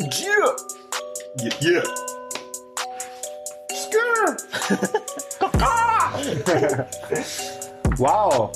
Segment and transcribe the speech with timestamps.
[0.00, 0.54] Yeah.
[1.42, 1.82] Yeah, yeah.
[7.96, 8.50] Wow.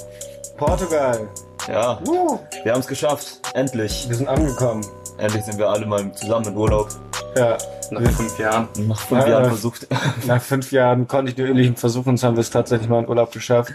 [0.57, 1.29] Portugal.
[1.69, 3.41] Ja, Uh, wir haben es geschafft.
[3.55, 4.07] Endlich.
[4.09, 4.85] wir sind angekommen.
[5.19, 6.89] Endlich sind wir alle mal zusammen im Urlaub.
[7.37, 7.57] Ja.
[7.91, 8.69] Nach fünf Jahren.
[8.79, 9.87] Nach fünf Ja, Jahren versucht.
[10.27, 13.73] Nach fünf Jahren kontinuierlichen Versuchens haben wir es tatsächlich mal in Urlaub geschafft.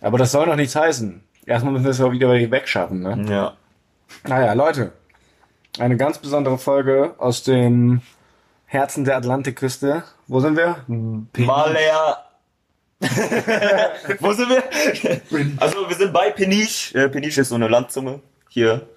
[0.00, 1.22] Aber das soll noch nichts heißen.
[1.46, 3.26] Erstmal müssen wir es auch wieder wegschaffen, ne?
[3.28, 3.52] Ja.
[4.26, 4.92] Naja, Leute.
[5.78, 8.02] Eine ganz besondere Folge aus dem
[8.66, 10.02] Herzen der Atlantikküste.
[10.26, 10.84] Wo sind wir?
[10.86, 12.24] Malaya.
[14.20, 14.62] Wo sind wir?
[15.58, 16.98] Also wir sind bei Peniche.
[16.98, 18.88] Äh, Peniche ist so eine Landzunge hier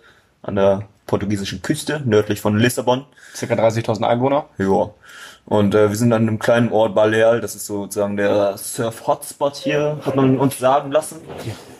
[0.41, 3.05] an der portugiesischen Küste, nördlich von Lissabon.
[3.35, 4.45] Circa 30.000 Einwohner.
[4.57, 4.89] Ja.
[5.45, 9.99] Und äh, wir sind an einem kleinen Ort Baleal, das ist sozusagen der Surf-Hotspot hier,
[10.05, 11.19] hat man uns sagen lassen.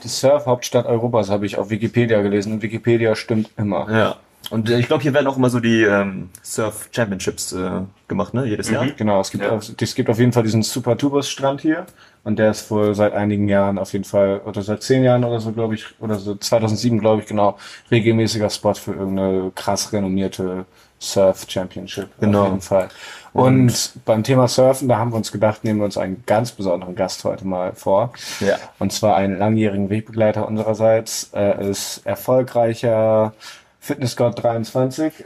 [0.04, 2.54] Die Surf-Hauptstadt Europas habe ich auf Wikipedia gelesen.
[2.54, 3.90] Und Wikipedia stimmt immer.
[3.90, 4.16] Ja.
[4.52, 8.34] Und äh, ich glaube, hier werden auch immer so die ähm, Surf Championships äh, gemacht,
[8.34, 8.46] ne?
[8.46, 8.86] Jedes Jahr.
[8.98, 9.52] Genau, es gibt, Ja.
[9.52, 11.86] auf, es gibt auf jeden Fall diesen Super Tubus Strand hier.
[12.24, 15.40] Und der ist wohl seit einigen Jahren auf jeden Fall, oder seit zehn Jahren oder
[15.40, 17.58] so, glaube ich, oder so 2007, glaube ich, genau,
[17.90, 20.66] regelmäßiger Spot für irgendeine krass renommierte
[21.00, 22.10] Surf Championship.
[22.20, 22.42] Genau.
[22.44, 22.90] Auf jeden Fall.
[23.34, 26.96] Und beim Thema Surfen, da haben wir uns gedacht, nehmen wir uns einen ganz besonderen
[26.96, 28.12] Gast heute mal vor.
[28.42, 28.58] Ja.
[28.78, 31.30] Und zwar einen langjährigen Wegbegleiter unsererseits.
[31.32, 33.34] Er ist erfolgreicher
[33.82, 35.12] Fitnessgott 23.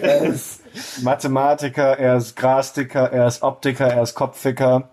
[0.00, 0.62] er ist
[1.02, 4.88] Mathematiker, er ist Grastiker, er ist Optiker, er ist Kopfficker.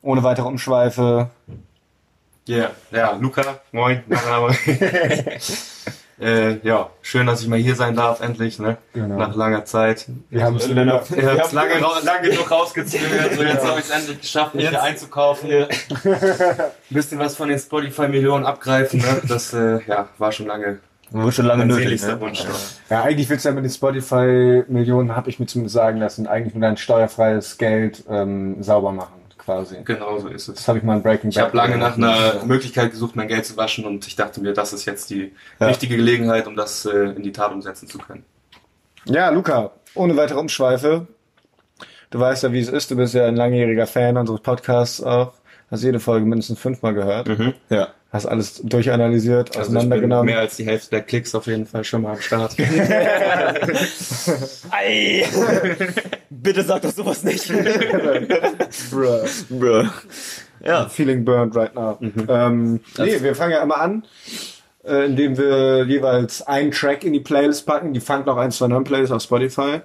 [0.00, 1.28] Ohne weitere Umschweife.
[2.48, 2.70] Yeah.
[2.90, 4.56] Ja, Luca, moin, mein Name.
[6.20, 8.76] äh, ja, schön, dass ich mal hier sein darf, endlich, ne?
[8.92, 9.16] Genau.
[9.16, 10.06] Nach langer Zeit.
[10.30, 14.20] Wir haben es hab's lange, ra- lange genug rausgezögert, so jetzt habe ich es endlich
[14.20, 15.48] geschafft, mich hier einzukaufen.
[15.48, 15.68] Hier.
[16.90, 19.22] Bisschen was von den Spotify-Millionen abgreifen, ne?
[19.26, 20.78] Das äh, ja, war schon lange
[21.10, 22.02] War schon lange nötig.
[22.02, 22.20] Ne?
[22.20, 22.44] Wunsch.
[22.90, 26.54] Ja, eigentlich willst du ja mit den Spotify-Millionen, habe ich mir zumindest sagen lassen, eigentlich
[26.54, 29.76] nur dein steuerfreies Geld ähm, sauber machen, quasi.
[29.84, 30.68] Genau so ist Das es.
[30.68, 33.56] habe ich mal in Breaking Ich habe lange nach einer Möglichkeit gesucht, mein Geld zu
[33.56, 35.66] waschen und ich dachte mir, das ist jetzt die Ja.
[35.66, 38.24] richtige Gelegenheit, um das äh, in die Tat umsetzen zu können.
[39.04, 41.06] Ja, Luca, ohne weitere Umschweife.
[42.10, 42.90] Du weißt ja, wie es ist.
[42.90, 45.32] Du bist ja ein langjähriger Fan unseres Podcasts auch.
[45.70, 47.28] Hast jede Folge mindestens fünfmal gehört.
[47.70, 47.88] Ja.
[48.12, 50.26] Hast alles durchanalysiert, Also ich bin auseinandergenommen.
[50.26, 52.54] mehr als die Hälfte der Klicks auf jeden Fall schon mal am Start.
[54.70, 55.24] Ei!
[56.28, 57.48] Bitte sag doch sowas nicht.
[58.90, 59.24] Bruh.
[59.48, 59.84] Bruh.
[60.64, 60.88] Ja.
[60.88, 61.98] Feeling burned right now.
[62.28, 64.04] Ähm, nee, wir fangen ja immer an,
[64.84, 67.94] äh, indem wir jeweils einen Track in die Playlist packen.
[67.94, 69.80] Die Funk noch 129 Playlist auf Spotify.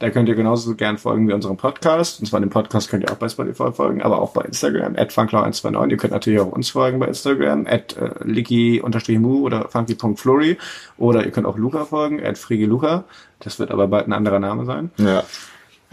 [0.00, 2.20] Da könnt ihr genauso gern folgen wie unserem Podcast.
[2.20, 5.12] Und zwar den Podcast könnt ihr auch bei Spotify folgen, aber auch bei Instagram, at
[5.12, 5.90] funklau129.
[5.90, 10.56] Ihr könnt natürlich auch uns folgen bei Instagram, at äh, licky-mu oder funky.flori.
[10.96, 13.04] Oder ihr könnt auch Luca folgen, at frigiluca.
[13.40, 14.90] Das wird aber bald ein anderer Name sein.
[14.96, 15.22] Ja.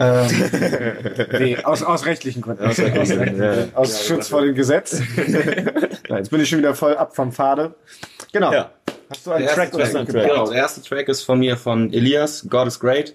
[0.00, 0.28] Ähm,
[1.38, 2.64] nee, aus, aus rechtlichen Gründen.
[2.64, 3.74] Aus, aus, Gründen.
[3.74, 5.02] aus Schutz vor dem Gesetz.
[6.08, 7.74] ja, jetzt bin ich schon wieder voll ab vom Pfade.
[8.32, 8.52] Genau.
[8.52, 8.70] Ja.
[9.10, 10.18] Hast du einen Der Track erste oder Track, so?
[10.18, 13.14] genau, der erste Track ist von mir von Elias, God is Great.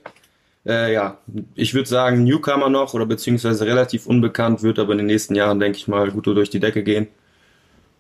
[0.66, 1.18] Äh, ja,
[1.56, 5.60] ich würde sagen Newcomer noch oder beziehungsweise relativ unbekannt, wird aber in den nächsten Jahren,
[5.60, 7.08] denke ich mal, gut durch die Decke gehen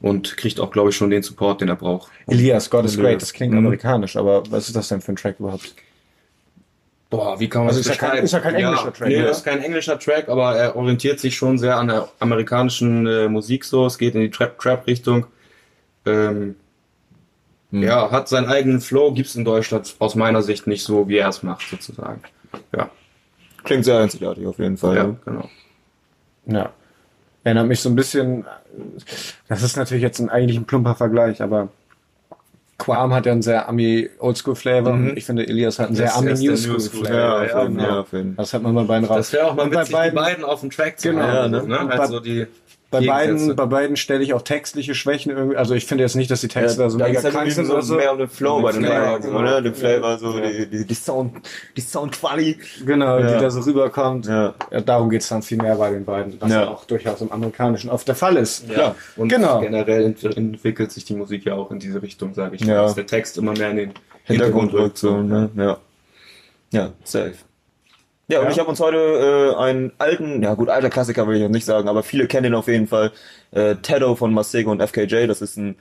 [0.01, 2.09] und kriegt auch, glaube ich, schon den Support, den er braucht.
[2.28, 3.22] Elias, God is Great.
[3.22, 3.59] Das klingt Mhm.
[3.59, 5.74] amerikanisch, aber was ist das denn für ein Track überhaupt?
[7.09, 8.25] Boah, wie kann man Also das ist ja kein- beschreiben?
[8.25, 9.30] ist ja kein englischer Track, Nee, oder?
[9.31, 13.66] ist kein englischer Track, aber er orientiert sich schon sehr an der amerikanischen äh, Musik
[13.66, 13.85] so.
[13.85, 15.28] Es geht in die Trap-Trap-Richtung.
[16.06, 16.56] Ähm,
[17.72, 21.30] Ja, hat seinen eigenen Flow, gibt's in Deutschland aus meiner Sicht nicht so, wie er
[21.30, 22.22] es macht, sozusagen.
[22.75, 22.89] Ja,
[23.63, 24.95] Klingt sehr einzigartig auf jeden Fall.
[24.95, 25.49] ja, genau.
[26.45, 26.71] Ja.
[27.45, 28.45] Erinnert mich so ein bisschen,
[29.49, 31.69] das ist natürlich jetzt ein, eigentlich ein plumper Vergleich, aber
[32.77, 37.41] Quam hat ja einen sehr Ami-Oldschool-Flavor und ich finde, Elias hat einen sehr Das Ami-Newschool-Flavor.
[37.41, 38.23] Newschool, Ja, Ja, ja.
[38.37, 39.17] Das hat man bei beiden raus.
[39.17, 41.21] Das wäre auch mal bei witzig, die beiden, beiden auf dem Track zu Genau.
[41.21, 41.53] haben.
[41.53, 41.67] Ja, ne?
[41.67, 41.79] ne?
[41.79, 42.47] Und Halt bei- so die
[42.99, 45.57] bei beiden, bei beiden stelle ich auch textliche Schwächen irgendwie.
[45.57, 47.73] Also ich finde jetzt nicht, dass die Texte da so mega ja krank sind so
[47.73, 47.95] oder so.
[47.95, 49.39] mehr um den Flow bei den Flavor, beiden, genau.
[49.39, 49.62] oder?
[49.62, 50.50] Den Flavor, so Ja.
[50.50, 51.33] die, die, die Sound,
[51.75, 52.57] die Soundquali.
[52.85, 53.33] Genau, Ja.
[53.35, 54.27] die da so rüberkommt.
[54.27, 54.53] Ja.
[54.71, 56.62] Ja, darum geht's dann viel mehr bei den beiden, was Ja.
[56.63, 58.69] ja auch durchaus im Amerikanischen oft der Fall ist.
[58.69, 59.59] Ja, und Genau.
[59.59, 62.73] generell ent entwickelt sich die Musik ja auch in diese Richtung, sage ich mal.
[62.73, 62.81] Ja.
[62.83, 63.91] Dass der Text immer mehr in den
[64.25, 64.83] Hintergrund rückt.
[64.83, 65.50] rückt, so, ne?
[65.56, 65.77] Ja.
[66.71, 67.33] Ja, safe.
[68.27, 68.51] Ja, und Ja.
[68.51, 71.65] ich habe uns heute äh, einen alten, ja gut, alter Klassiker will ich jetzt nicht
[71.65, 73.11] sagen, aber viele kennen ihn auf jeden Fall.
[73.51, 75.75] Äh, Teddo von Masego und FKJ, das ist ein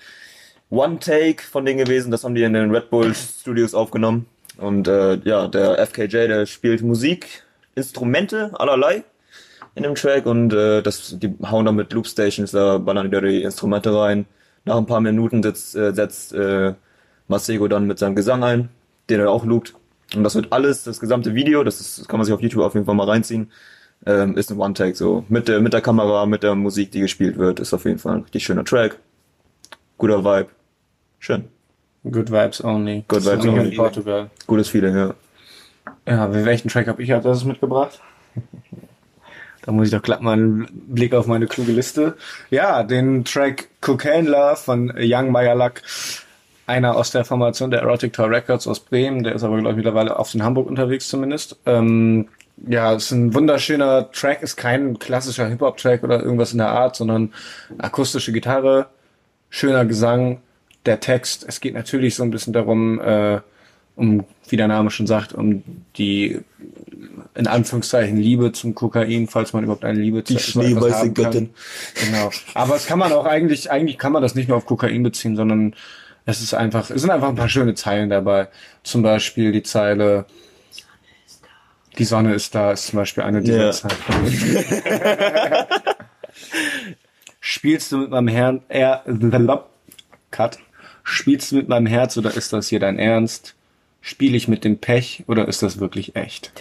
[0.70, 4.26] One-Take von denen gewesen, das haben die in den Red Bull Studios aufgenommen.
[4.58, 7.44] Und äh, ja, der FKJ, der spielt Musik,
[7.74, 9.04] Instrumente allerlei
[9.74, 13.20] in dem Track und äh, das, die hauen dann mit Loopstations, da ballern die da
[13.20, 14.26] die Instrumente rein.
[14.64, 16.74] Nach ein paar Minuten setzt, äh, setzt äh,
[17.28, 18.68] Masego dann mit seinem Gesang ein,
[19.08, 19.74] den er auch loopt.
[20.14, 22.62] Und das wird alles, das gesamte Video, das, ist, das kann man sich auf YouTube
[22.62, 23.50] auf jeden Fall mal reinziehen,
[24.06, 25.24] ähm, ist ein One-Take so.
[25.28, 28.16] Mit der, mit der Kamera, mit der Musik, die gespielt wird, ist auf jeden Fall
[28.16, 28.98] ein richtig schöner Track.
[29.98, 30.48] Guter Vibe.
[31.18, 31.44] Schön.
[32.04, 33.04] Good Vibes Only.
[33.06, 33.76] Good Vibes in Only.
[33.76, 34.30] Portugal.
[34.46, 35.14] Gutes Feeling, ja.
[36.06, 38.00] Ja, welchen Track habe ich als erstes mitgebracht?
[39.64, 42.16] Da muss ich doch glatt mal einen Blick auf meine kluge Liste.
[42.50, 45.82] Ja, den Track Cocaine Love von Young Mayalak.
[46.72, 49.24] Einer aus der Formation der Erotic Tour Records aus Bremen.
[49.24, 51.58] Der ist aber, glaube ich, mittlerweile auf in Hamburg unterwegs zumindest.
[51.66, 52.28] Ähm,
[52.66, 54.42] ja, es ist ein wunderschöner Track.
[54.42, 57.34] Ist kein klassischer Hip-Hop-Track oder irgendwas in der Art, sondern
[57.76, 58.86] akustische Gitarre,
[59.50, 60.40] schöner Gesang,
[60.86, 61.44] der Text.
[61.46, 63.40] Es geht natürlich so ein bisschen darum, äh,
[63.94, 65.62] um, wie der Name schon sagt, um
[65.98, 66.40] die
[67.34, 71.12] in Anführungszeichen Liebe zum Kokain, falls man überhaupt eine Liebe zu Die schneeweiße.
[71.12, 71.50] Göttin.
[72.02, 72.30] Genau.
[72.54, 75.36] Aber es kann man auch eigentlich, eigentlich kann man das nicht nur auf Kokain beziehen,
[75.36, 75.74] sondern
[76.24, 78.48] es ist einfach, es sind einfach ein paar schöne Zeilen dabei.
[78.82, 80.26] Zum Beispiel die Zeile,
[81.98, 83.70] die Sonne ist da, ist zum Beispiel eine dieser Ja.
[83.72, 83.96] Zeilen.
[87.40, 89.02] Spielst du mit meinem Herrn, er,
[90.30, 90.58] Cut.
[91.02, 93.54] Spielst du mit meinem Herz oder ist das hier dein Ernst?
[94.00, 96.52] Spiele ich mit dem Pech oder ist das wirklich echt?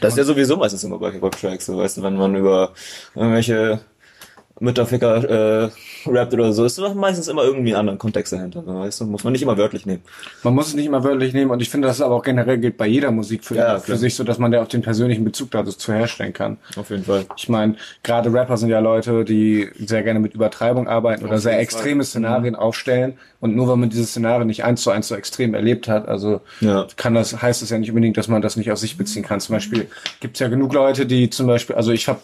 [0.00, 2.72] Das ist ja sowieso meistens immer bei Hip-Hop-Tracks, so, weißt du, wenn man über
[3.14, 3.80] irgendwelche
[4.62, 5.70] Mütterficker äh,
[6.06, 9.06] rappt oder so, ist doch meistens immer irgendwie einen anderen Kontext dahinter, so, weißt du,
[9.06, 10.02] muss man nicht immer wörtlich nehmen.
[10.42, 12.76] Man muss es nicht immer wörtlich nehmen und ich finde, das aber auch generell gilt
[12.76, 15.50] bei jeder Musik für, Ja, für sich so, dass man ja auch den persönlichen Bezug
[15.50, 16.58] dazu herstellen kann.
[16.76, 17.26] Auf jeden Fall.
[17.36, 21.40] Ich meine, gerade Rapper sind ja Leute, die sehr gerne mit Übertreibung arbeiten oder Auf
[21.40, 23.14] sehr jeden extreme Szenarien aufstellen.
[23.40, 26.40] Und nur weil man diese Szenarien nicht eins zu eins so extrem erlebt hat, also
[26.60, 26.86] Ja.
[26.96, 29.40] kann das, heißt das ja nicht unbedingt, dass man das nicht auf sich beziehen kann.
[29.40, 29.88] Zum Beispiel
[30.20, 32.20] gibt's ja genug Leute, die zum Beispiel, also ich habe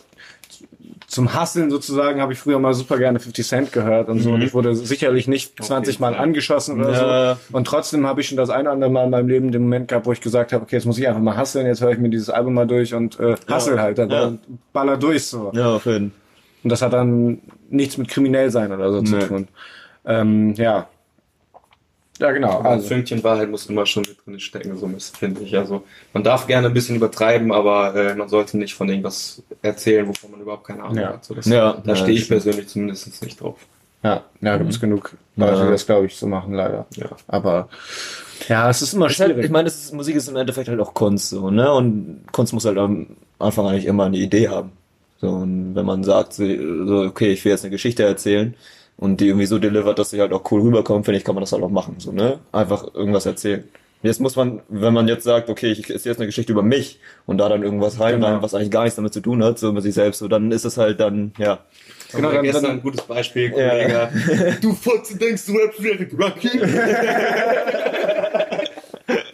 [1.08, 4.30] zum Hasseln sozusagen habe ich früher mal super gerne 50 Cent gehört und so.
[4.32, 6.22] Und ich wurde sicherlich nicht 20 Mal Fall.
[6.22, 7.34] angeschossen oder Ja.
[7.50, 7.56] so.
[7.56, 9.88] Und trotzdem habe ich schon das eine oder andere Mal in meinem Leben den Moment
[9.88, 11.98] gehabt, wo ich gesagt habe, okay, jetzt muss ich einfach mal hasseln, jetzt höre ich
[11.98, 14.32] mir dieses Album mal durch und äh, hassel halt, aber Ja.
[14.74, 15.50] baller durch so.
[15.54, 16.20] Ja, auf jeden Fall.
[16.64, 17.40] Und das hat dann
[17.70, 19.06] nichts mit kriminell sein oder so Nee.
[19.06, 19.48] zu tun.
[20.04, 20.88] Ähm, ja.
[22.18, 22.58] Ja, genau.
[22.58, 22.68] Also.
[22.68, 25.56] Ein Fünkchen Wahrheit muss immer schon mit drin stecken, so ein bisschen, finde ich.
[25.56, 30.06] Also man darf gerne ein bisschen übertreiben, aber äh, man sollte nicht von irgendwas erzählen,
[30.08, 31.08] wovon man überhaupt keine Ahnung Ja.
[31.14, 31.24] hat.
[31.24, 32.42] So, das, Ja, da ja, stehe ich stimmt.
[32.42, 33.58] persönlich zumindest nicht drauf.
[34.02, 35.64] ja, ja, gibt es genug Leute, Ja.
[35.66, 36.86] die das, glaube ich, so machen, leider.
[36.96, 37.06] Ja.
[37.28, 37.68] Aber
[38.48, 39.44] ja, es ist immer halt, schwierig.
[39.44, 41.72] ich meine, es ist, Musik ist im Endeffekt halt auch Kunst, so, ne?
[41.72, 43.06] Und Kunst muss halt am
[43.38, 44.72] Anfang eigentlich immer eine Idee haben.
[45.20, 48.54] So, und wenn man sagt, so, so, okay, ich will jetzt eine Geschichte erzählen
[48.98, 51.42] und die irgendwie so delivert, dass sie halt auch cool rüberkommt, finde ich, kann man
[51.42, 52.38] das halt auch machen, so, ne?
[52.52, 53.64] Einfach irgendwas erzählen.
[54.00, 57.00] Jetzt muss man, wenn man jetzt sagt, okay, ich ist jetzt eine Geschichte über mich
[57.26, 58.44] und da dann irgendwas reinmachen, Genau.
[58.44, 60.64] was eigentlich gar nichts damit zu tun hat, so mit sich selbst, so, dann ist
[60.64, 61.58] es halt dann, ja.
[62.12, 63.68] Genau, dann- gestern dann- ein gutes Beispiel, Ja.
[63.70, 64.56] Kollege.
[64.62, 66.60] Du Fotze denkst, du rappst wie Rakim.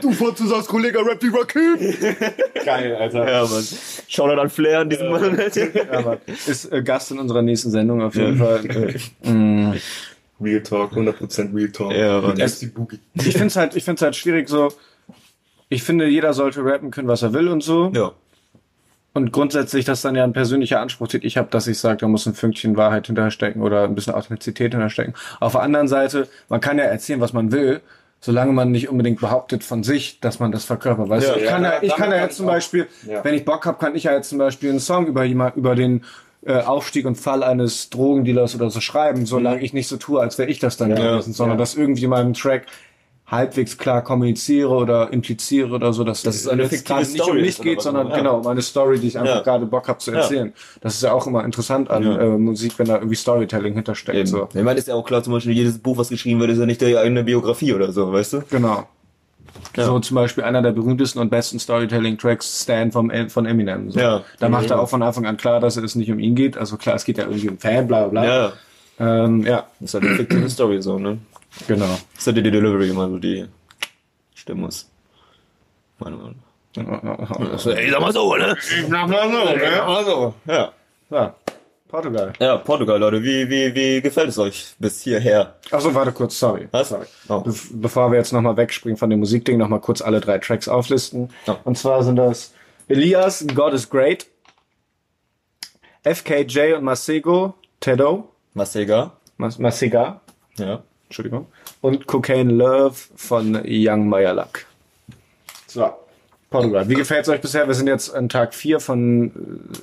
[0.04, 1.76] Du Fotze sagst, Kollege rappt wie Rakim.
[2.64, 3.30] geil, Alter.
[3.30, 3.64] Ja, man.
[4.08, 5.54] Shoutout an Flair in diesem Moment.
[5.56, 6.18] Ja, Mann.
[6.46, 8.62] Ist äh, Gast in unserer nächsten Sendung auf jeden Fall.
[9.22, 9.72] Mm.
[10.40, 11.92] Real Talk, 100% Real Talk.
[11.92, 12.36] Ja, Mann.
[12.36, 13.00] Mit MC Boogie.
[13.14, 14.72] Ich finde es halt, ich find's halt schwierig so.
[15.68, 17.90] Ich finde, jeder sollte rappen können, was er will und so.
[17.94, 18.12] Ja.
[19.14, 22.08] Und grundsätzlich, dass dann ja ein persönlicher Anspruch, den ich habe, dass ich sage, da
[22.08, 25.14] muss ein Fünkchen Wahrheit hinterstecken oder ein bisschen Authentizität hinterstecken.
[25.38, 27.80] Auf der anderen Seite, man kann ja erzählen, was man will,
[28.24, 31.10] solange man nicht unbedingt behauptet von sich, dass man das verkörpert.
[31.10, 32.52] Weißt Ja, du, ich ja, kann ja, ja, ich kann ja jetzt zum auch.
[32.52, 33.22] Beispiel, Ja.
[33.22, 35.74] wenn ich Bock habe, kann ich ja jetzt zum Beispiel einen Song über jemand, über
[35.74, 36.04] den
[36.46, 40.38] äh, Aufstieg und Fall eines Drogendealers oder so schreiben, solange ich nicht so tue, als
[40.38, 42.64] wäre ich das dann gewesen, sondern dass irgendwie in meinem Track
[43.34, 47.24] halbwegs klar kommuniziere oder impliziere oder so, dass Dass es eine fiktive gerade nicht um
[47.26, 48.16] Story mich geht, sondern immer.
[48.16, 49.40] genau um eine Story, die ich einfach Ja.
[49.42, 50.18] gerade Bock habe zu Ja.
[50.20, 50.52] erzählen.
[50.80, 52.18] Das ist ja auch immer interessant an Ja.
[52.18, 54.16] äh, Musik, wenn da irgendwie Storytelling hintersteckt.
[54.18, 54.26] Eben.
[54.26, 54.48] So.
[54.54, 56.66] Ich meine, ist ja auch klar, zum Beispiel jedes Buch, was geschrieben wird, ist ja
[56.66, 58.42] nicht der eigene Biografie oder so, weißt du?
[58.50, 58.88] Genau.
[59.76, 59.84] Ja.
[59.86, 63.90] So zum Beispiel einer der berühmtesten und besten Storytelling-Tracks, Stan vom, von Eminem.
[63.90, 63.98] So.
[64.00, 64.22] Ja.
[64.38, 66.56] Da macht er auch von Anfang an klar, dass es nicht um ihn geht.
[66.56, 68.24] Also klar, es geht ja irgendwie um Fan, bla bla bla.
[68.24, 68.52] Ja.
[69.24, 71.18] Ähm, ja, Das ist halt eine fiktive Story so, ne?
[71.66, 71.98] Genau.
[72.16, 73.46] Ist halt die Delivery immer so, die
[74.34, 74.90] stimmen muss.
[75.98, 76.42] Meine Meinung.
[76.76, 77.72] ja.
[77.72, 78.56] Ey, sag mal so, ne?
[78.88, 79.82] Mach mal so, ne?
[79.86, 80.34] mal so.
[80.46, 81.34] Ja.
[81.88, 82.32] Portugal.
[82.40, 85.54] Ja, Portugal, Leute, wie, wie, wie gefällt es euch bis hierher?
[85.70, 86.66] Achso, warte kurz, sorry.
[86.72, 86.88] Was?
[86.88, 87.06] Sorry.
[87.28, 87.40] Oh.
[87.40, 91.30] Be bevor wir jetzt nochmal wegspringen von dem Musikding, nochmal kurz alle drei Tracks auflisten.
[91.46, 91.60] Ja.
[91.62, 92.52] Und zwar sind das
[92.88, 94.26] Elias, God is Great,
[96.02, 99.12] FKJ und Masego, Tedo, Masega.
[99.36, 100.20] Mas Masega,
[100.56, 100.82] Ja.
[101.08, 101.46] Entschuldigung,
[101.80, 104.66] und Cocaine Love von Young Mayalak.
[105.66, 105.90] So,
[106.50, 106.88] Portugal.
[106.88, 107.66] Wie gefällt's euch bisher?
[107.66, 109.32] Wir sind jetzt an Tag 4 von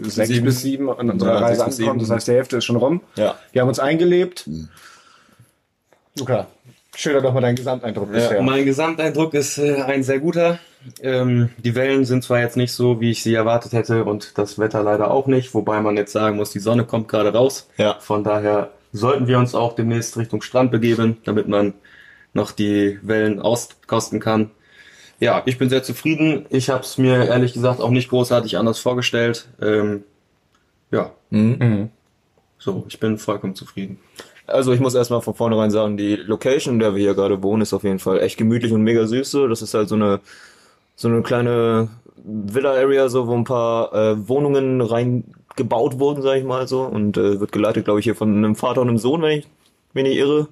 [0.04, 0.46] äh, sechs Sieben.
[0.46, 2.00] bis sieben an unserer Ja, Reise angekommen.
[2.00, 3.02] Das heißt, die Hälfte ist schon rum.
[3.16, 3.36] Ja.
[3.52, 4.50] Wir haben uns eingelebt.
[6.18, 6.48] Luca,
[6.96, 8.42] Schilder doch mal deinen Gesamteindruck bisher.
[8.42, 10.60] Mein Gesamteindruck ist äh, ein sehr guter.
[11.02, 14.58] Ähm, die Wellen sind zwar jetzt nicht so, wie ich sie erwartet hätte und das
[14.58, 17.70] Wetter leider auch nicht, wobei man jetzt sagen muss, die Sonne kommt gerade raus.
[17.78, 17.98] Ja.
[18.00, 21.74] Von daher sollten wir uns auch demnächst Richtung Strand begeben, damit man
[22.34, 24.52] noch die Wellen auskosten kann.
[25.20, 26.46] Ja, ich bin sehr zufrieden.
[26.50, 29.48] Ich habe es mir ehrlich gesagt auch nicht großartig anders vorgestellt.
[29.62, 30.04] Ähm,
[30.92, 31.90] ja, Mhm.
[32.58, 34.00] so, ich bin vollkommen zufrieden.
[34.48, 37.62] Also ich muss erstmal von vornherein sagen, die Location, in der wir hier gerade wohnen,
[37.62, 39.32] ist auf jeden Fall echt gemütlich und mega süß.
[39.32, 39.48] So.
[39.48, 40.20] Das ist halt so eine
[40.96, 41.90] so eine kleine
[42.24, 44.82] Villa-Area, so wo ein paar äh, Wohnungen
[45.52, 46.84] reingebaut wurden, sag ich mal so.
[46.84, 49.48] Und äh, wird geleitet, glaube ich, hier von einem Vater und einem Sohn, wenn ich
[49.94, 50.48] mich nicht irre.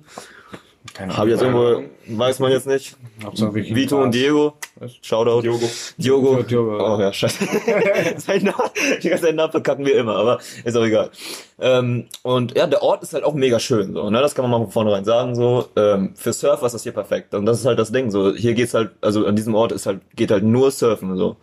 [0.93, 2.95] Keine Habe jetzt irgendwo, weiß man jetzt nicht.
[3.23, 4.53] Hauptsache Vito und Diego.
[5.01, 5.41] Shoutout.
[5.41, 5.69] Diogo.
[5.97, 6.41] Diogo.
[6.41, 6.95] Diogo.
[6.95, 7.45] Oh ja, scheiße.
[8.17, 8.71] Sein Name,
[9.03, 11.11] ganze Namen verkacken wir immer, aber ist auch egal.
[11.59, 14.21] Ähm, und ja, der Ort ist halt auch mega schön, so, ne?
[14.21, 15.67] Das kann man mal von vornherein sagen, so.
[15.75, 17.33] Ähm, für Surfer ist das hier perfekt.
[17.33, 18.33] Und das ist halt das Ding, so.
[18.33, 21.35] Hier geht's halt, also an diesem Ort ist halt, geht halt nur Surfen, so.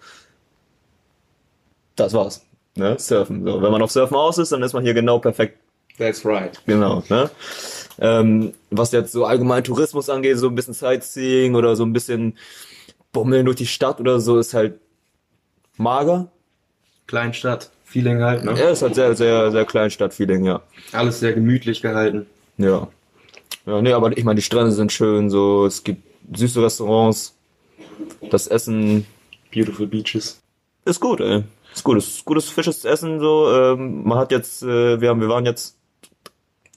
[1.94, 2.45] Das war's.
[2.76, 2.96] Ne?
[2.98, 3.62] Surfen, so.
[3.62, 5.58] Wenn man auf Surfen aus ist, dann ist man hier genau perfekt
[5.98, 6.60] That's right.
[6.66, 7.30] Genau, ne?
[7.98, 12.36] Ähm, was jetzt so allgemein Tourismus angeht, so ein bisschen Sightseeing oder so ein bisschen
[13.12, 14.78] Bummeln durch die Stadt oder so, ist halt
[15.78, 16.28] mager.
[17.06, 18.58] Kleinstadt, Feeling halt, ne?
[18.58, 20.60] Er ist halt sehr, sehr, sehr Kleinstadt-Feeling, ja.
[20.92, 22.26] Alles sehr gemütlich gehalten.
[22.58, 22.88] Ja.
[23.64, 26.02] Ja, nee, aber ich meine, die Strände sind schön, so, es gibt
[26.36, 27.34] süße Restaurants.
[28.30, 29.06] Das Essen
[29.54, 30.40] Beautiful Beaches.
[30.84, 31.44] ist gut, ey.
[31.76, 33.52] Ist gut, ist gutes fisches Essen, so.
[33.54, 35.76] Ähm, man hat jetzt, äh, wir haben, wir waren jetzt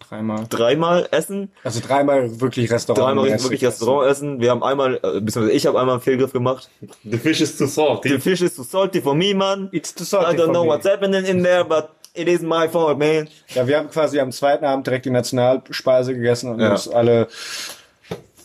[0.10, 0.46] Dreimal.
[0.50, 1.52] dreimal essen.
[1.64, 3.08] Also dreimal wirklich Restaurant.
[3.18, 4.40] Dreimal wirklich Restaurant essen.
[4.42, 6.70] Wir haben einmal, äh, beziehungsweise ich habe einmal einen Fehlgriff gemacht.
[7.04, 8.10] The fish is too salty.
[8.10, 9.70] The fish is too salty for me, man.
[9.72, 10.70] It's too I salty don't for know me.
[10.70, 13.30] what's happening in there, but it isn't my fault, man.
[13.54, 16.72] Ja, wir haben quasi am zweiten Abend direkt die Nationalspeise gegessen und Ja.
[16.72, 17.28] uns alle,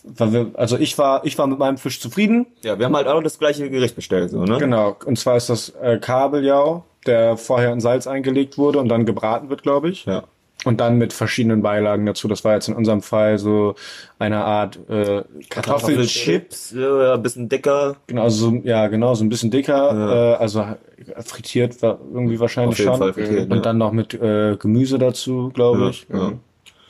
[0.05, 2.45] weil wir, also ich war, ich war mit meinem Fisch zufrieden.
[2.63, 4.57] Ja, wir haben halt alle das gleiche Gericht bestellt, so, ne?
[4.57, 4.95] Genau.
[5.05, 9.49] Und zwar ist das äh, Kabeljau, der vorher in Salz eingelegt wurde und dann gebraten
[9.49, 10.05] wird, glaube ich.
[10.05, 10.23] Ja.
[10.63, 12.27] Und dann mit verschiedenen Beilagen dazu.
[12.27, 13.75] Das war jetzt in unserem Fall so
[14.17, 16.49] eine Art äh, Kartoffelchip.
[16.49, 17.97] Kartoffelchips, ja, ein bisschen dicker.
[18.07, 20.33] Genau, so, ja, genau, so ein bisschen dicker, Ja.
[20.33, 20.75] äh, also äh,
[21.21, 22.97] frittiert war irgendwie wahrscheinlich Auf jeden schon.
[22.99, 23.61] Fall frittiert, und ja.
[23.61, 26.07] dann noch mit äh, Gemüse dazu, glaube Ja, ich.
[26.11, 26.31] ja.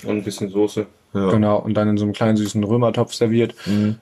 [0.09, 0.85] Und ein bisschen Soße.
[1.15, 1.29] Ja.
[1.29, 3.55] Genau, und dann in so einem kleinen süßen Römertopf serviert.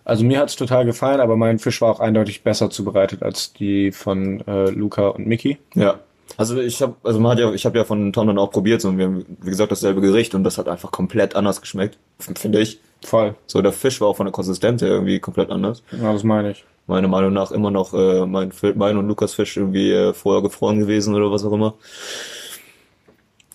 [0.03, 3.91] Also mir hat's total gefallen, aber mein Fisch war auch eindeutig besser zubereitet als die
[3.91, 5.59] von äh, Luca und Mickey.
[5.75, 5.99] Ja.
[6.37, 8.81] Also ich habe, also man hat ja, ich habe ja von Tom dann auch probiert,
[8.81, 11.97] so, und wir haben, wie gesagt, dasselbe Gericht und das hat einfach komplett anders geschmeckt,
[12.17, 12.79] finde ich.
[13.03, 13.35] Voll.
[13.45, 15.83] So, der Fisch war auch von der Konsistenz her irgendwie komplett anders.
[15.91, 16.63] Ja, das meine ich.
[16.87, 20.79] Meiner Meinung nach immer noch äh, mein, mein und Lukas Fisch irgendwie äh, vorher gefroren
[20.79, 21.75] gewesen oder was auch immer.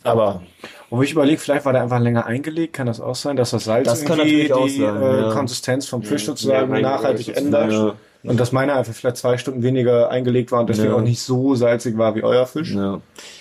[0.05, 0.43] Aber
[0.91, 3.65] Wo ich überlege, vielleicht war der einfach länger eingelegt, kann das auch sein, dass das
[3.65, 5.33] Salz Das kann irgendwie natürlich auch die sein, äh, ja.
[5.33, 7.73] Konsistenz vom Fisch sozusagen nachhaltig ändert.
[7.73, 7.95] Ja.
[8.25, 10.97] Und dass meiner einfach vielleicht zwei Stunden weniger eingelegt war und deswegen Ja.
[10.97, 12.75] auch nicht so salzig war wie euer Fisch.
[12.75, 13.01] ja,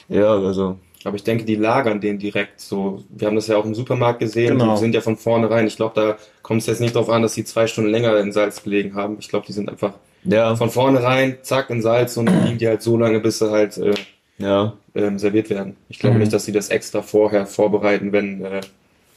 [0.09, 3.03] ja, also Aber ich denke, die lagern den direkt so.
[3.09, 4.57] Wir haben das ja auch im Supermarkt gesehen.
[4.57, 4.73] Genau.
[4.75, 5.65] Die sind ja von vornherein.
[5.65, 8.31] Ich glaube, da kommt es jetzt nicht darauf an, dass sie zwei Stunden länger in
[8.33, 9.15] Salz gelegen haben.
[9.19, 9.93] Ich glaube, die sind einfach
[10.25, 13.49] ja, von vornherein, zack, in Salz und dann liegen die halt so lange, bis sie
[13.49, 13.93] halt äh,
[14.37, 15.75] ja, ähm, serviert werden.
[15.89, 16.21] Ich glaube Mhm.
[16.21, 18.61] nicht, dass sie das extra vorher vorbereiten, wenn, äh,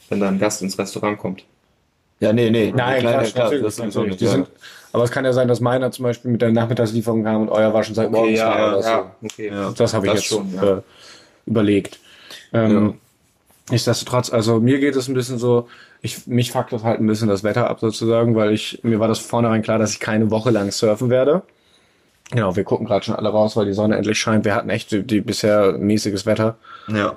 [0.09, 1.43] wenn da ein Gast ins Restaurant kommt.
[2.19, 4.09] ja, nee, nee, Nein, kleine, Quatsch, natürlich, das sowieso natürlich.
[4.11, 4.21] nicht.
[4.21, 4.31] Die Ja.
[4.31, 4.47] sind,
[4.93, 7.73] aber es kann ja sein, dass meiner zum Beispiel mit der Nachmittagslieferung kam und euer
[7.73, 9.25] war schon seit morgens da oder so.
[9.25, 9.47] okay.
[9.49, 9.71] Ja.
[9.75, 10.77] Das habe ich jetzt schon, ja.
[10.77, 10.81] äh,
[11.45, 11.99] überlegt.
[12.53, 12.95] Ähm,
[13.69, 15.67] Nichtsdestotrotz, also mir geht es ein bisschen so,
[16.01, 19.07] ich, mich fuckt das halt ein bisschen das Wetter ab sozusagen, weil ich, mir war
[19.07, 21.43] das vornherein klar, dass ich keine Woche lang surfen werde.
[22.31, 24.45] Genau, wir gucken gerade schon alle raus, weil die Sonne endlich scheint.
[24.45, 26.55] Wir hatten echt die, die bisher mäßiges Wetter.
[26.87, 27.15] ja.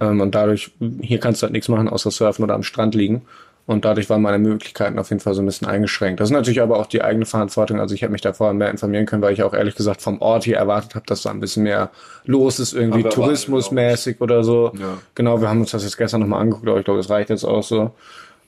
[0.00, 0.70] Ähm, und dadurch,
[1.02, 3.22] hier kannst du halt nichts machen, außer surfen oder am Strand liegen.
[3.66, 6.18] Und dadurch waren meine Möglichkeiten auf jeden Fall so ein bisschen eingeschränkt.
[6.18, 7.78] Das ist natürlich aber auch die eigene Verantwortung.
[7.78, 10.20] Also ich hätte mich da vorher mehr informieren können, weil ich auch ehrlich gesagt vom
[10.22, 11.90] Ort hier erwartet habe, dass da ein bisschen mehr
[12.24, 14.72] los ist, irgendwie tourismusmäßig oder so.
[14.76, 14.98] Ja.
[15.14, 17.44] Genau, wir haben uns das jetzt gestern nochmal angeguckt, aber ich glaube, das reicht jetzt
[17.44, 17.92] auch so.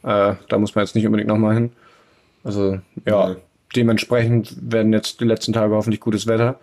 [0.02, 1.73] Äh, da muss man jetzt nicht unbedingt nochmal hin.
[2.42, 3.37] Also ja, Nee.
[3.76, 6.59] Dementsprechend werden jetzt die letzten Tage hoffentlich gutes Wetter.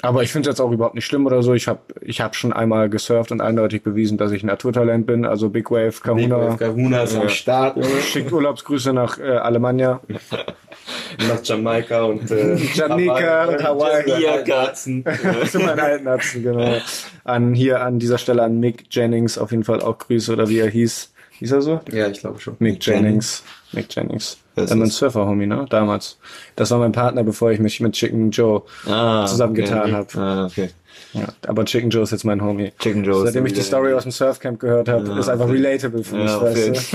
[0.00, 1.54] Aber ich finde es jetzt auch überhaupt nicht schlimm oder so.
[1.54, 5.24] Ich habe ich hab schon einmal gesurft und eindeutig bewiesen, dass ich ein Naturtalent bin.
[5.24, 6.38] Also Big Wave, Big Kahuna.
[6.38, 8.00] Wave Kahuna ist am Start, Junge.
[8.02, 10.00] Schickt Urlaubsgrüße nach äh, Alemannia.
[11.28, 14.22] nach Jamaika und äh, Jamaika und Hawaii.
[14.22, 15.04] Ja, Katzen.
[15.50, 16.76] Zu meinen alten Ärzten, genau.
[17.24, 20.60] An hier an dieser Stelle an Mick Jennings auf jeden Fall auch Grüße oder wie
[20.60, 21.12] er hieß.
[21.38, 21.80] Hieß er so?
[21.90, 22.54] Ja, ich glaube schon.
[22.60, 23.42] Mick Jennings.
[23.72, 24.38] Mick Jennings.
[24.58, 24.96] Wer ist Äh, mein das?
[24.98, 25.66] Surfer-Homie, ne?
[25.70, 26.18] Damals.
[26.56, 29.92] Das war mein Partner, bevor ich mich mit Chicken Joe Ah, zusammengetan okay.
[29.92, 30.16] hab.
[30.16, 30.70] Ah, okay.
[31.14, 32.72] Ja, aber Chicken Joe ist jetzt mein Homie.
[32.80, 35.46] Chicken Joe ist Seitdem ich die Story aus dem Surfcamp gehört habe, Ja, ist einfach
[35.46, 35.54] okay.
[35.54, 36.92] relatable für mich, Ja, weißt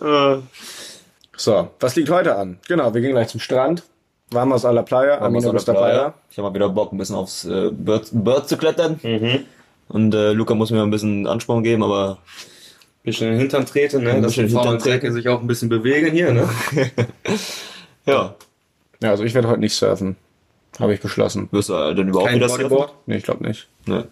[0.00, 0.42] du?
[1.36, 2.58] So, was liegt heute an?
[2.68, 3.82] Genau, wir gehen gleich zum Strand.
[4.30, 5.20] Warm aus aller Playa.
[5.20, 5.90] Waren wir Amino aus ist der dabei.
[5.90, 6.14] Playa.
[6.30, 9.00] Ich habe mal wieder Bock, ein bisschen aufs äh, Bird, Bird zu klettern.
[9.88, 12.18] Und äh, Luca muss mir ein bisschen Ansporn geben, aber
[13.02, 14.20] bisschen in den Hintern treten, ne?
[14.20, 14.78] Dass die faulen
[15.12, 16.48] sich auch ein bisschen bewegen hier, ne?
[18.06, 18.34] ja,
[19.02, 20.16] Ja, also ich werde heute nicht surfen.
[20.78, 21.48] Habe ich beschlossen.
[21.50, 22.94] wirst du äh, dann überhaupt Kein wieder Bodyboard.
[23.06, 23.68] Nee, ich glaube nicht.
[23.86, 24.04] surfen?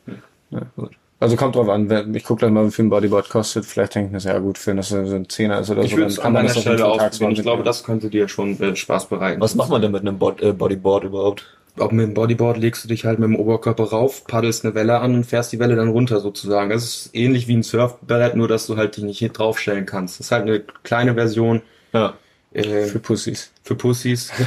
[0.51, 0.61] Nee.
[0.77, 0.91] Gut.
[1.19, 3.67] Also kommt drauf an, ich gucke gleich mal, wie viel ein Bodyboard kostet.
[3.67, 5.91] Vielleicht denke ich, das ist ja gut, für das so ein Zehner ist oder Ich
[5.91, 5.97] so.
[5.99, 8.75] würde es an man das auf Stelle tagsüber Ich glaube, das könnte dir schon äh,
[8.75, 9.41] Spaß bereiten.
[9.41, 11.45] Was macht man denn mit einem Bod äh, Bodyboard überhaupt?
[11.81, 14.99] Ob mit dem Bodyboard legst du dich halt mit dem Oberkörper rauf, paddelst eine Welle
[15.01, 16.71] an und fährst die Welle dann runter sozusagen.
[16.71, 20.21] Das ist ähnlich wie ein Surfbrett, nur dass du halt dich nicht hier draufstellen kannst.
[20.21, 22.15] Das ist halt eine kleine Version Ja.
[22.53, 23.51] äh, Für Pussys.
[23.63, 24.31] für Pussys.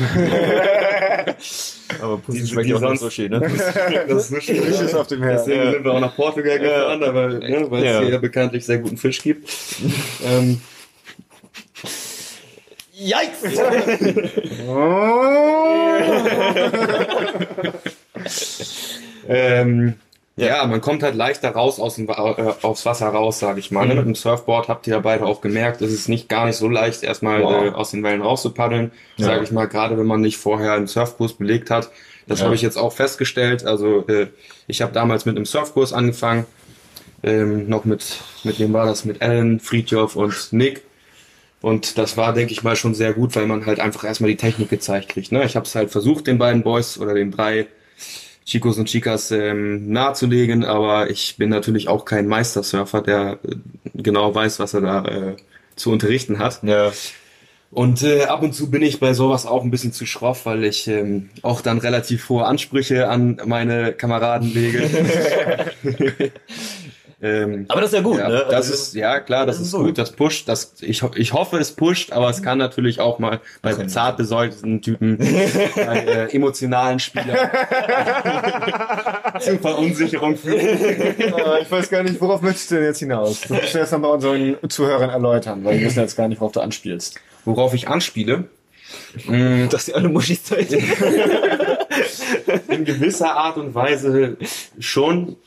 [2.02, 3.40] Aber Pussy schmeckt ja auch nicht sonst- so schön, ne?
[4.08, 4.64] das ist so schön.
[4.64, 5.46] Fisches auf dem Herz.
[5.46, 8.00] Deswegen sind wir auch nach Portugal gefahren, aber ne, weil es Ja.
[8.02, 9.50] hier ja bekanntlich sehr guten Fisch gibt.
[10.26, 10.62] ähm,
[13.04, 13.44] Yikes!
[19.28, 19.96] Ähm,
[20.36, 20.66] ja.
[20.66, 22.14] man kommt halt leichter raus aus dem, äh,
[22.62, 23.88] aufs Wasser raus, sage ich mal.
[23.88, 23.96] Ne?
[23.96, 26.68] Mit dem Surfboard habt ihr ja beide auch gemerkt, es ist nicht gar nicht so
[26.68, 27.66] leicht, erstmal Wow.
[27.66, 29.26] äh, aus den Wellen rauszupaddeln, Ja.
[29.28, 31.90] sage ich mal, gerade wenn man nicht vorher einen Surfkurs belegt hat.
[32.28, 32.46] Das Ja.
[32.46, 33.66] habe ich jetzt auch festgestellt.
[33.66, 34.28] Also äh,
[34.68, 36.46] ich habe damals mit einem Surfkurs angefangen,
[37.24, 38.04] ähm, noch mit,
[38.44, 39.06] mit wem war das?
[39.06, 40.82] Mit Alan, Friedjof und Nick.
[41.64, 44.36] Und das war, denke ich mal, schon sehr gut, weil man halt einfach erstmal die
[44.36, 45.32] Technik gezeigt kriegt.
[45.32, 45.46] Ne?
[45.46, 47.68] Ich habe es halt versucht, den beiden Boys oder den drei
[48.46, 53.56] Chicos und Chicas ähm, nahezulegen, aber ich bin natürlich auch kein Meistersurfer, der äh,
[53.94, 55.36] genau weiß, was er da äh,
[55.78, 56.64] zu unterrichten hat.
[56.64, 56.92] Ja.
[57.72, 60.66] Und äh, ab und zu bin ich bei sowas auch ein bisschen zu schroff, weil
[60.66, 64.90] ich ähm, auch dann relativ hohe Ansprüche an meine Kameraden lege.
[67.24, 68.40] ähm, Aber das ist ja gut, ja, ne?
[68.46, 69.86] Das Also- ist, ja klar, das, Das ist ist gut.
[69.88, 73.40] gut, das pusht, das, ich, ich hoffe, es pusht, aber es kann natürlich auch mal
[73.62, 75.18] bei kann zart besäugten Typen,
[75.76, 76.00] bei
[76.30, 77.50] äh, emotionalen Spielern
[79.40, 80.60] zu Verunsicherung führen.
[81.64, 83.42] Ich weiß gar nicht, worauf möchtest du denn jetzt hinaus?
[83.42, 86.60] Du musst jetzt nochmal unseren Zuhörern erläutern, weil wir wissen jetzt gar nicht, worauf du
[86.60, 87.20] anspielst.
[87.46, 88.46] Worauf ich anspiele,
[89.26, 90.72] mh, Dass die alle Muschis Zeit
[92.68, 94.38] in gewisser Art und Weise
[94.80, 95.38] schon,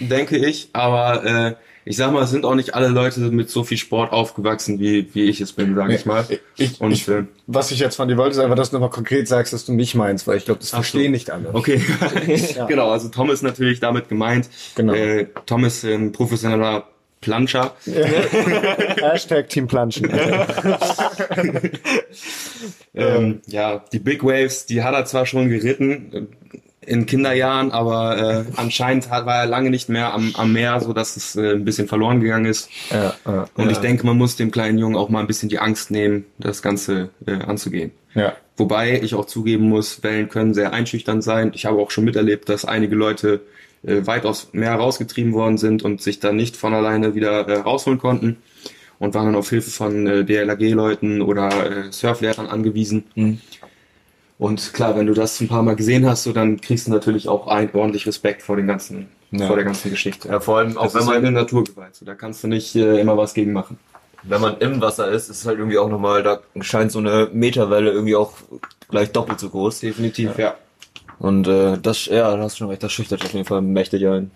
[0.00, 3.64] denke ich, aber äh, ich sag mal, es sind auch nicht alle Leute mit so
[3.64, 6.24] viel Sport aufgewachsen, wie, wie ich es bin, sage ich mal.
[6.56, 8.90] Ich, Und ich, äh, was ich jetzt von dir wollte, ist einfach, dass du nochmal
[8.90, 10.76] konkret sagst, dass du mich meinst, weil ich glaube, das so.
[10.76, 11.52] verstehen nicht alle.
[11.52, 11.82] Okay,
[12.56, 12.66] Ja.
[12.66, 14.48] genau, also Tom ist natürlich damit gemeint.
[14.76, 14.92] Genau.
[14.92, 16.84] Äh, Tom ist ein professioneller
[17.20, 17.74] Planscher.
[19.00, 20.08] Hashtag Team Planschen.
[22.94, 26.28] Ähm, ja, die Big Waves, die hat er zwar schon geritten
[26.84, 30.92] in Kinderjahren, aber äh, anscheinend hat, war er lange nicht mehr am, am Meer, so
[30.92, 32.68] dass es äh, ein bisschen verloren gegangen ist.
[32.90, 35.58] ja, ja, Und ich denke, man muss dem kleinen Jungen auch mal ein bisschen die
[35.58, 37.92] Angst nehmen, das Ganze äh, anzugehen.
[38.14, 38.34] ja.
[38.58, 41.52] Wobei ich auch zugeben muss, Wellen können sehr einschüchternd sein.
[41.54, 43.40] Ich habe auch schon miterlebt, dass einige Leute
[43.82, 47.58] äh, weit aus Meer rausgetrieben worden sind und sich dann nicht von alleine wieder äh,
[47.60, 48.36] rausholen konnten
[48.98, 53.04] und waren dann auf Hilfe von äh, DLRG-Leuten oder äh, Surflehrern angewiesen.
[53.14, 53.40] Mhm.
[54.42, 57.28] Und klar, wenn du das ein paar Mal gesehen hast, so dann kriegst du natürlich
[57.28, 59.46] auch ein ordentlich Respekt vor den ganzen, Ja.
[59.46, 60.26] vor der ganzen Geschichte.
[60.28, 62.74] Ja, vor allem auch Das wenn halt man, eine Naturgewalt, so, da kannst du nicht
[62.74, 63.78] äh, immer was gegen machen.
[64.24, 67.28] wenn man im Wasser ist, ist es halt irgendwie auch nochmal, da scheint so eine
[67.32, 68.32] Meterwelle irgendwie auch
[68.88, 69.78] gleich doppelt so groß.
[69.78, 70.54] Definitiv, ja.
[71.20, 74.04] Und äh, das, ja, da hast du schon recht, das schüchtert auf jeden Fall mächtig
[74.08, 74.32] ein.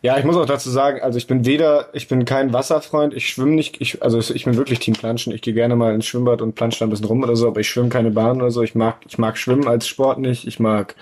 [0.00, 3.28] Ja, ich muss auch dazu sagen, also ich bin weder, ich bin kein Wasserfreund, ich
[3.28, 5.32] schwimme nicht, ich, also ich bin wirklich Team Planschen.
[5.32, 7.60] Ich gehe gerne mal ins Schwimmbad und plansche da ein bisschen rum oder so, aber
[7.60, 8.62] ich schwimme keine Bahn oder so.
[8.62, 10.94] Ich mag, ich mag Schwimmen als Sport nicht, ich mag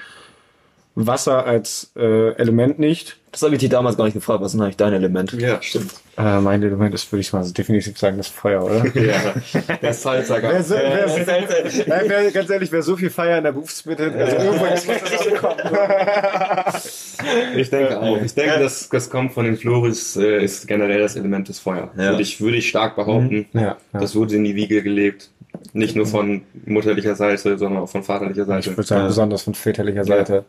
[0.94, 3.18] Wasser als äh, Element nicht.
[3.32, 5.30] Das habe ich dich damals gar nicht gefragt, was ist denn eigentlich dein Element?
[5.34, 5.92] Ja, stimmt.
[6.16, 8.82] Äh, mein Element ist, würde ich mal so definitiv sagen, das Feuer, oder?
[8.94, 9.34] Ja,
[9.82, 10.48] der Salzsager.
[10.48, 14.36] Wer, so, wer, Nein, wer, ganz ehrlich, wer so viel Feier in der Berufsbitte, also
[14.36, 15.60] irgendwo ist was kommen.
[17.56, 18.20] Ich denke auch.
[18.20, 21.90] Ich denke, das, das kommt von den Floris, äh, ist generell das Element des Feuer.
[21.96, 22.10] Ja.
[22.10, 23.46] Würde, ich, würde ich stark behaupten.
[23.52, 23.76] Ja, ja.
[23.92, 25.30] Das wurde in die Wiege gelegt.
[25.72, 28.70] Nicht nur von mutterlicher Seite, sondern auch von vaterlicher Seite.
[28.70, 30.44] Ich würde sagen, besonders von väterlicher Seite.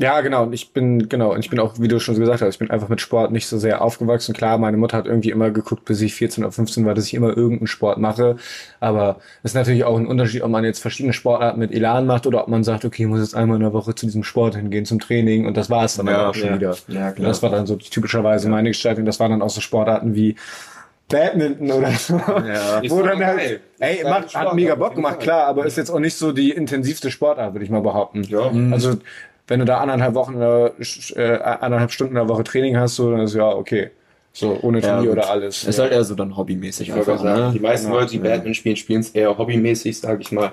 [0.00, 0.44] Ja, genau.
[0.44, 2.58] Und ich bin, genau, und ich bin auch, wie du schon so gesagt hast, ich
[2.58, 4.34] bin einfach mit Sport nicht so sehr aufgewachsen.
[4.34, 7.12] Klar, meine Mutter hat irgendwie immer geguckt, bis ich 14 oder 15 war, dass ich
[7.12, 8.36] immer irgendeinen Sport mache.
[8.80, 12.26] Aber es ist natürlich auch ein Unterschied, ob man jetzt verschiedene Sportarten mit Elan macht
[12.26, 14.56] oder ob man sagt, okay, ich muss jetzt einmal in der Woche zu diesem Sport
[14.56, 15.44] hingehen, zum Training.
[15.46, 16.54] Und das war es dann Ja, auch schon ja.
[16.54, 16.76] wieder.
[16.88, 17.28] Ja, klar.
[17.28, 19.04] das war dann so typischerweise meine Gestaltung.
[19.04, 20.34] Das waren dann auch so Sportarten wie
[21.10, 22.16] Badminton oder so.
[22.16, 22.78] Ja.
[22.80, 23.60] Ist Wo dann halt, geil.
[23.80, 26.50] ey, macht, Sport, hat mega Bock gemacht, klar, aber ist jetzt auch nicht so die
[26.52, 28.22] intensivste Sportart, würde ich mal behaupten.
[28.22, 28.50] Ja.
[28.70, 28.94] Also,
[29.50, 30.70] wenn du da anderthalb Wochen, äh,
[31.60, 33.90] anderthalb Stunden in der Woche Training hast, so, dann ist ja okay.
[34.32, 35.64] So, ohne Ja, Turnier oder alles.
[35.64, 37.50] Ist halt eher so dann hobbymäßig einfach, ne?
[37.52, 37.98] die meisten Genau.
[37.98, 40.52] Leute, die Batman spielen, spielen es eher hobbymäßig, sag ich mal.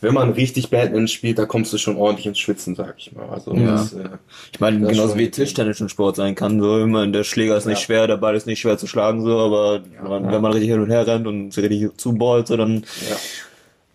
[0.00, 3.28] Wenn man richtig Batman spielt, da kommst du schon ordentlich ins Schwitzen, sag ich mal.
[3.28, 3.72] Also Ja.
[3.72, 4.04] das, äh,
[4.52, 5.28] Ich meine, genauso wie.
[5.28, 7.84] Tischtennis ein Sport sein kann, so immer, der Schläger ist nicht Ja.
[7.86, 10.80] schwer, der Ball ist nicht schwer zu schlagen, so, aber man, wenn man richtig hin
[10.80, 13.16] und her rennt und richtig zuballt, so, dann ja.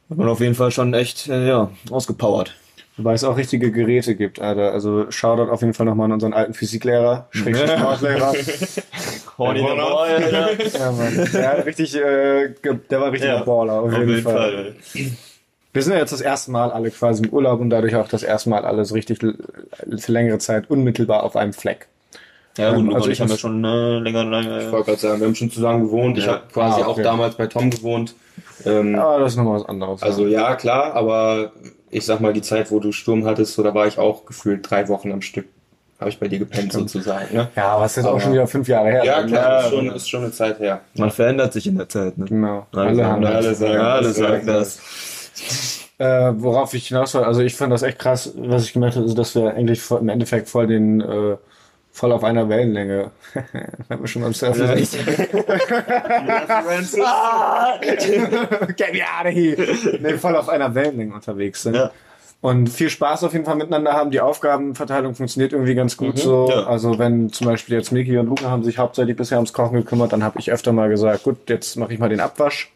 [0.09, 2.53] hat man auf jeden Fall schon echt, äh, ja, ausgepowert.
[2.97, 4.71] Wobei es auch richtige Geräte gibt, Alter.
[4.73, 8.33] Also Shoutout auf jeden Fall nochmal an unseren alten Physiklehrer, Schrägstrich Sportlehrer.
[9.37, 10.49] Horny der Boy, Alter.
[10.79, 11.29] ja, Mann.
[11.31, 12.49] Der, hat richtig, äh,
[12.89, 14.73] der war richtig Ja, ein Baller, auf, Auf jeden, jeden Fall.
[14.93, 15.11] Fall.
[15.73, 18.23] Wir sind ja jetzt das erste Mal alle quasi im Urlaub und dadurch auch das
[18.23, 19.35] erste Mal alles richtig l-
[19.99, 21.87] für längere Zeit unmittelbar auf einem Fleck.
[22.57, 24.71] Ja, gut, Ähm, also und ich ich haben ja schon äh, länger, Ich lange.
[24.71, 26.17] wollte gerade sagen, wir haben schon zusammen gewohnt.
[26.17, 26.31] Ich Ja.
[26.33, 27.01] habe quasi Ah, okay.
[27.01, 28.15] auch damals bei Tom gewohnt.
[28.65, 30.01] Ähm, Aber das ist nochmal was anderes.
[30.01, 31.51] Also ja, klar, aber
[31.89, 34.69] ich sag mal, die Zeit, wo du Sturm hattest, so, da war ich auch gefühlt
[34.69, 35.45] drei Wochen am Stück.
[35.99, 37.35] Habe ich bei dir gepennt sozusagen.
[37.35, 37.49] Ne?
[37.55, 39.03] ja, aber es ist jetzt auch schon wieder fünf Jahre her.
[39.03, 40.81] Ja, dann, klar, ist, schon, ist schon eine Zeit her.
[40.93, 42.25] Man verändert sich in der Zeit, ne?
[42.25, 42.67] Genau.
[42.71, 43.45] Alle Alle haben sagen das.
[43.45, 44.79] alle sagen alle das, sagen das.
[45.97, 49.07] Äh, worauf ich hinaus wollte, also ich fand das echt krass, was ich gemerkt habe,
[49.07, 51.37] ist, dass wir eigentlich im Endeffekt voll den, äh,
[51.97, 53.11] voll auf einer Wellenlänge,
[53.89, 55.05] wenn wir schon am Surfen sind.
[58.77, 59.57] Get me out of here!
[59.99, 61.75] Nee, voll auf einer Wellenlänge unterwegs sind.
[61.75, 61.91] Ja.
[62.39, 64.11] Und viel Spaß auf jeden Fall miteinander haben.
[64.11, 66.47] Die Aufgabenverteilung funktioniert irgendwie ganz gut so.
[66.49, 66.67] ja.
[66.67, 70.13] Also wenn zum Beispiel jetzt Miki und Luca haben sich hauptsächlich bisher ums Kochen gekümmert,
[70.13, 72.71] dann habe ich öfter mal gesagt, gut, jetzt mache ich mal den Abwasch.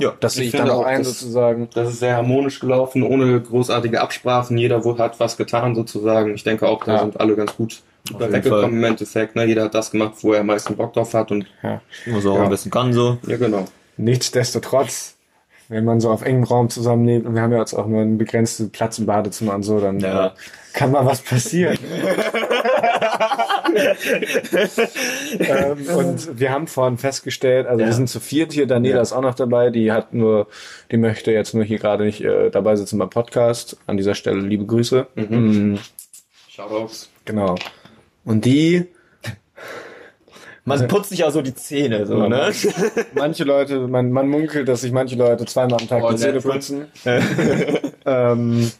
[0.00, 1.68] Ja, Das Ich sehe ich finde dann auch ein sozusagen.
[1.74, 4.58] Das ist sehr harmonisch gelaufen, ohne großartige Absprachen.
[4.58, 6.34] Jeder hat was getan sozusagen.
[6.34, 6.98] Ich denke auch, da Ja.
[7.00, 8.72] sind alle ganz gut jeden weggekommen Fall.
[8.72, 9.36] im Endeffekt.
[9.36, 9.44] Ne?
[9.44, 11.30] Jeder hat das gemacht, wo er am meisten Bock drauf hat.
[11.30, 11.80] Und Ja.
[12.06, 12.42] was auch Ja.
[12.44, 13.18] am besten kann, so.
[13.26, 13.64] ja, genau.
[13.96, 15.14] Nichtsdestotrotz,
[15.68, 18.18] wenn man so auf engem Raum zusammenlebt und wir haben ja jetzt auch nur einen
[18.18, 20.28] begrenzten Platz im Badezimmer und so, dann Ja.
[20.28, 20.30] äh,
[20.72, 21.78] kann mal was passieren.
[25.38, 27.92] ähm, und wir haben vorhin festgestellt, also wir Ja.
[27.92, 29.02] sind zu viert hier, Daniela Ja.
[29.02, 30.46] ist auch noch dabei, die hat nur,
[30.90, 33.76] die möchte jetzt nur hier gerade nicht äh, dabei sitzen beim Podcast.
[33.86, 35.06] An dieser Stelle liebe Grüße.
[35.14, 35.78] Mhm.
[36.48, 37.10] Shoutouts.
[37.24, 37.54] Genau.
[38.24, 38.86] Und die,
[40.64, 42.28] Man putzt sich ja so die Zähne, so, Ja.
[42.28, 42.52] ne?
[43.14, 46.34] manche Leute, man, man munkelt, dass sich manche Leute zweimal am Tag Oh, die Zähne
[46.34, 46.68] Netflix.
[46.68, 46.86] putzen.
[48.06, 48.70] ähm,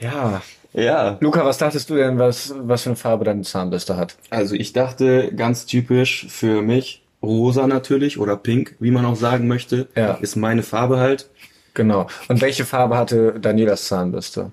[0.00, 0.42] ja.
[0.72, 1.16] Ja.
[1.20, 4.16] Luca, was dachtest du denn, was, was für eine Farbe deine Zahnbürste hat?
[4.30, 9.48] Also ich dachte, ganz typisch für mich, rosa natürlich oder pink, wie man auch sagen
[9.48, 10.14] möchte, Ja.
[10.20, 11.28] ist meine Farbe halt.
[11.74, 12.06] Genau.
[12.28, 14.50] Und welche Farbe hatte Danielas Zahnbürste?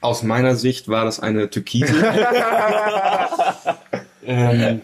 [0.00, 1.92] Aus meiner Sicht war das eine Türkise.
[4.26, 4.80] ähm,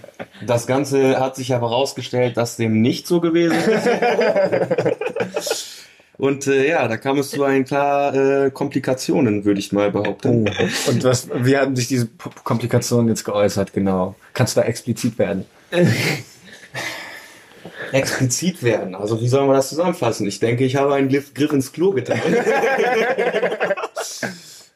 [0.47, 3.89] das Ganze hat sich aber herausgestellt, dass dem nicht so gewesen ist.
[6.17, 10.49] Und äh, ja, da kam es zu ein paar äh, Komplikationen, würde ich mal behaupten.
[10.87, 14.15] Und was, wie haben sich diese P- Komplikationen jetzt geäußert, genau?
[14.33, 15.45] Kannst du da explizit werden?
[17.91, 18.95] Explizit werden.
[18.95, 20.27] Also wie soll man das zusammenfassen?
[20.29, 22.21] Ich denke, ich habe einen Griff, Griff ins Klo getan.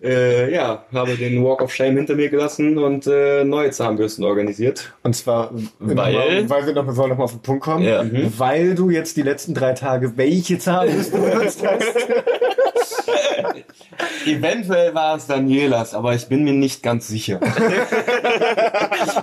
[0.03, 4.95] Äh, ja, habe den Walk of Shame hinter mir gelassen und äh, neue Zahnbürsten organisiert.
[5.03, 6.49] Und zwar, Weil?
[6.49, 8.05] weil wir noch, bevor wir noch mal auf den Punkt kommen, Ja.
[8.39, 11.97] weil du jetzt die letzten drei Tage welche Zahnbürste benutzt hast.
[14.29, 17.41] Eventuell war es Danielas, aber ich bin mir nicht ganz sicher.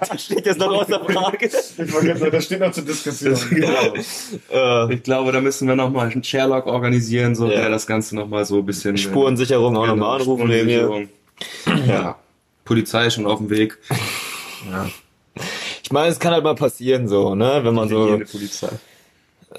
[0.09, 1.45] Das steht jetzt noch außer Frage.
[1.45, 3.35] Ich wollte jetzt sagen, das steht noch zur Diskussion.
[4.51, 7.61] äh, Ich glaube, da müssen wir nochmal einen Sherlock organisieren, so Ja.
[7.61, 8.95] der das Ganze nochmal so ein bisschen...
[8.95, 10.47] äh, Spurensicherung auch genau, nochmal anrufen.
[10.47, 11.09] Spurensicherung.
[11.87, 12.15] Ja.
[12.63, 13.77] Polizei ist schon auf dem Weg.
[15.83, 17.59] Ich meine, es kann halt mal passieren, so, ne?
[17.63, 18.19] Wenn man so,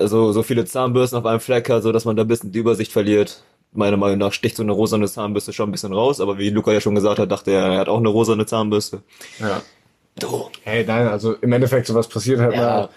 [0.07, 2.59] so, so viele Zahnbürsten auf einem Fleck hat, so dass man da ein bisschen die
[2.59, 3.43] Übersicht verliert.
[3.73, 6.73] Meiner Meinung nach sticht so eine rosane Zahnbürste schon ein bisschen raus, aber wie Luca
[6.73, 9.03] ja schon gesagt hat, dachte er, er hat auch eine rosane Zahnbürste.
[9.39, 9.61] Ja.
[10.19, 10.49] Du.
[10.63, 12.61] Hey, nein, also im Endeffekt sowas passiert halt Ja.
[12.63, 12.89] mal.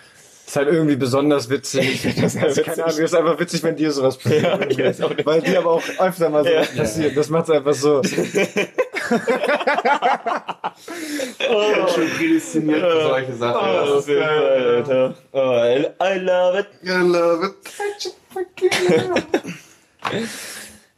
[0.48, 2.02] Ist halt irgendwie besonders witzig.
[2.22, 4.42] Das ist, keine Ahnung, ist einfach witzig, wenn dir sowas passiert.
[4.44, 5.26] Ja, ich weiß auch nicht.
[5.26, 6.64] Weil dir aber auch öfter mal so Ja.
[6.64, 7.16] passiert.
[7.18, 8.02] Das macht's einfach so.
[11.94, 13.58] Schon prädestiniert für solche Sachen.
[13.62, 15.16] Oh, auf jeden Fall, Alter.
[15.34, 16.68] Oh, I, I love it.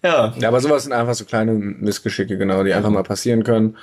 [0.04, 0.34] Ja.
[0.39, 3.78] Ja, aber sowas sind einfach so kleine Missgeschicke, genau, die einfach mal passieren können.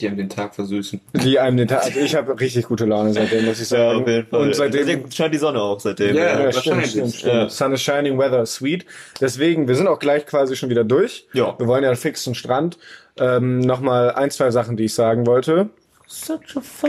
[0.00, 1.00] Die haben den Tag versüßen.
[1.14, 4.04] Die einem den Tag, also ich habe richtig gute Laune seitdem, muss ich sagen.
[4.30, 6.14] Und seitdem, Deswegen scheint die Sonne auch seitdem.
[6.14, 6.90] Ja, Ja, stimmt, wahrscheinlich.
[6.90, 7.32] stimmt, stimmt.
[7.34, 7.48] Ja.
[7.48, 8.86] Sun is shining, weather is sweet.
[9.20, 11.26] Deswegen, wir sind auch gleich quasi schon wieder durch.
[11.32, 11.58] Ja.
[11.58, 12.78] Wir wollen ja fix zum Strand.
[13.18, 15.70] Ähm, Nochmal ein, zwei Sachen, die ich sagen wollte.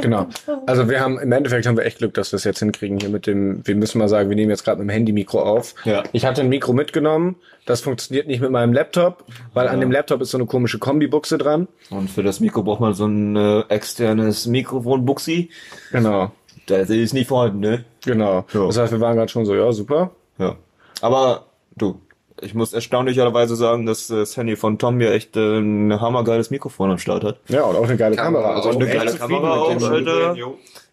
[0.02, 0.28] Genau.
[0.66, 3.10] Also wir haben im Endeffekt haben wir echt Glück, dass wir es jetzt hinkriegen hier
[3.10, 3.66] mit dem.
[3.68, 5.76] Wir müssen mal sagen, wir nehmen jetzt gerade mit dem Handy-Mikro auf.
[5.84, 6.04] Ja.
[6.14, 7.36] Ich hatte ein Mikro mitgenommen.
[7.66, 11.38] Das funktioniert nicht mit meinem Laptop, weil an dem Laptop ist so eine komische Kombibuchse
[11.38, 11.68] dran.
[11.90, 15.50] Und für das Mikro braucht man so ein äh, externes Mikrofon-Buxi.
[15.92, 16.32] Genau.
[16.66, 17.86] Das ist nicht vorhanden, ne?
[18.06, 18.46] Genau.
[18.54, 18.68] Ja.
[18.68, 20.12] Das heißt, wir waren gerade schon so, ja super.
[20.38, 20.56] Ja.
[21.02, 22.00] Aber du,
[22.42, 26.92] ich muss erstaunlicherweise sagen, dass das Handy von Tom ja echt äh, ein hammergeiles Mikrofon
[26.92, 27.40] am Start hat.
[27.48, 28.56] Ja und auch eine geile Kamera.
[28.56, 30.36] Also auch eine geile Kamera auch, Alter.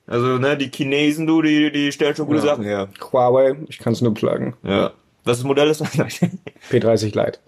[0.09, 2.89] Also, ne, die Chinesen, du, die, die stellen schon gute Sachen her.
[3.13, 3.57] Huawei.
[3.69, 4.55] Ich kann es nur pluggen.
[4.63, 4.93] Ja.
[5.27, 5.83] Was das Modell ist?
[6.71, 7.41] P30 Lite.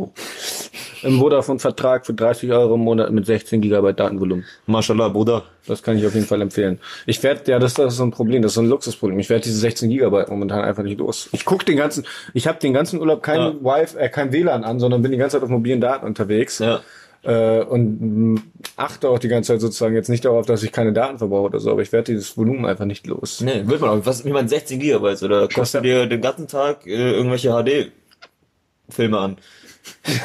[1.02, 4.44] Im Vodafone-Vertrag für 30 Euro im Monat mit 16 GB Datenvolumen.
[4.66, 5.44] Mashallah, Bruder.
[5.64, 6.80] Das kann ich auf jeden Fall empfehlen.
[7.06, 9.20] Ich werde, ja, das, das ist so ein Problem, das ist so ein Luxusproblem.
[9.20, 11.28] Ich werde diese 16 Gigabyte momentan einfach nicht los.
[11.30, 13.54] Ich guck den ganzen, ich habe den ganzen Urlaub kein Ja.
[13.60, 16.58] Wi-Fi, äh, kein WLAN an, sondern bin die ganze Zeit auf mobilen Daten unterwegs.
[16.58, 16.80] Ja.
[17.22, 18.42] Äh, und
[18.76, 21.58] achte auch die ganze Zeit sozusagen jetzt nicht darauf, dass ich keine Daten verbrauche oder
[21.58, 23.40] so, aber ich werde dieses Volumen einfach nicht los.
[23.40, 24.06] Nee, wird man auch.
[24.06, 25.48] Was, ich meine, 16 Gigabyte, oder?
[25.48, 29.36] Kostet dir den ganzen Tag äh, irgendwelche HD-Filme an.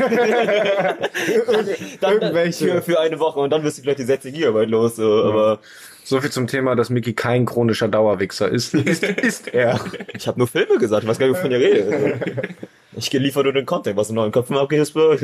[1.99, 2.65] dann, Irgendwelche.
[2.65, 5.59] Für, für eine Woche und dann wirst du vielleicht die 16 Gigabyte los, so, aber
[6.03, 8.73] So viel zum Thema, dass Mickey kein chronischer Dauerwichser ist.
[8.73, 9.79] ist, ist er.
[10.13, 12.53] ich habe nur Filme gesagt, ich weiß gar nicht, wovon ihr redet.
[12.95, 15.21] Ich liefere nur den Content, was in neuen Köpfen abgeht, ist bei euch.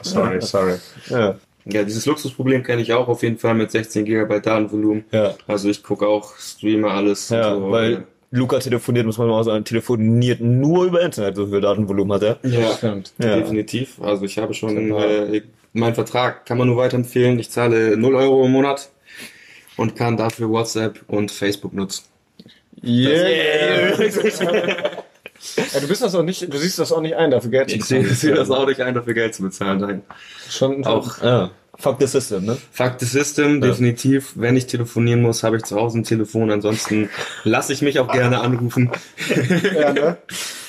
[0.00, 0.74] sorry, sorry.
[1.10, 1.36] Ja.
[1.64, 5.04] Ja, dieses Luxusproblem kenne ich auch auf jeden Fall mit 16 GB Datenvolumen.
[5.12, 5.34] Ja.
[5.46, 7.28] Also ich gucke auch, streame alles.
[7.28, 11.60] Ja, so, weil Luca telefoniert, muss man mal sagen, telefoniert nur über Internet, so viel
[11.60, 12.38] Datenvolumen hat er.
[12.42, 13.12] ja, Stimmt.
[13.18, 13.36] Ja.
[13.36, 14.00] definitiv.
[14.00, 15.42] Also ich habe schon äh,
[15.72, 17.38] meinen Vertrag kann man nur weiterempfehlen.
[17.38, 18.90] Ich zahle 0 Euro im Monat
[19.82, 22.04] und kann dafür WhatsApp und Facebook nutzen.
[22.84, 24.00] Yeah.
[25.74, 27.76] Ja, du bist das auch nicht, du siehst das auch nicht ein, dafür Geld zu
[27.76, 28.34] Ich sehe bezahlen.
[28.36, 29.80] das auch nicht ein, dafür Geld zu bezahlen.
[29.80, 30.02] Nein.
[30.48, 31.50] Schon Auch Ja.
[31.78, 32.56] Fuck the system, ne?
[32.70, 34.32] Fuck the System, definitiv.
[34.36, 36.50] Wenn ich telefonieren muss, habe ich zu Hause ein Telefon.
[36.52, 37.08] Ansonsten
[37.44, 38.90] lasse ich mich auch gerne anrufen.
[39.74, 40.16] Ja, ne?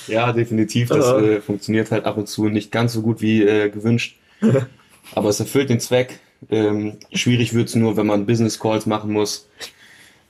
[0.07, 0.89] Ja, definitiv.
[0.89, 1.19] Das Ja.
[1.19, 4.17] äh, funktioniert halt ab und zu nicht ganz so gut wie äh, gewünscht.
[5.15, 6.19] Aber es erfüllt den Zweck.
[6.49, 9.47] Ähm, schwierig wird's nur, wenn man Business Calls machen muss.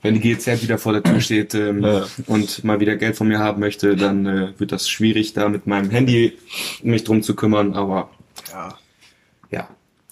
[0.02, 2.06] Wenn die GZ wieder vor der Tür steht ähm, Ja.
[2.26, 5.66] und mal wieder Geld von mir haben möchte, dann äh, wird das schwierig, da mit
[5.66, 6.36] meinem Handy
[6.82, 7.72] mich drum zu kümmern.
[7.74, 8.10] Aber
[8.52, 8.78] Ja.
[9.50, 9.68] ja,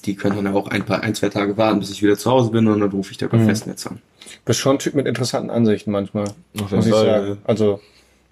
[0.07, 2.51] die können dann auch ein paar, ein, zwei Tage warten, bis ich wieder zu Hause
[2.51, 3.47] bin und dann rufe ich da per Mhm.
[3.47, 4.01] Festnetz an.
[4.47, 6.25] Bist schon ein Typ mit interessanten Ansichten manchmal.
[6.55, 7.27] Jeden Muss ich sagen.
[7.27, 7.37] ja.
[7.45, 7.81] Also,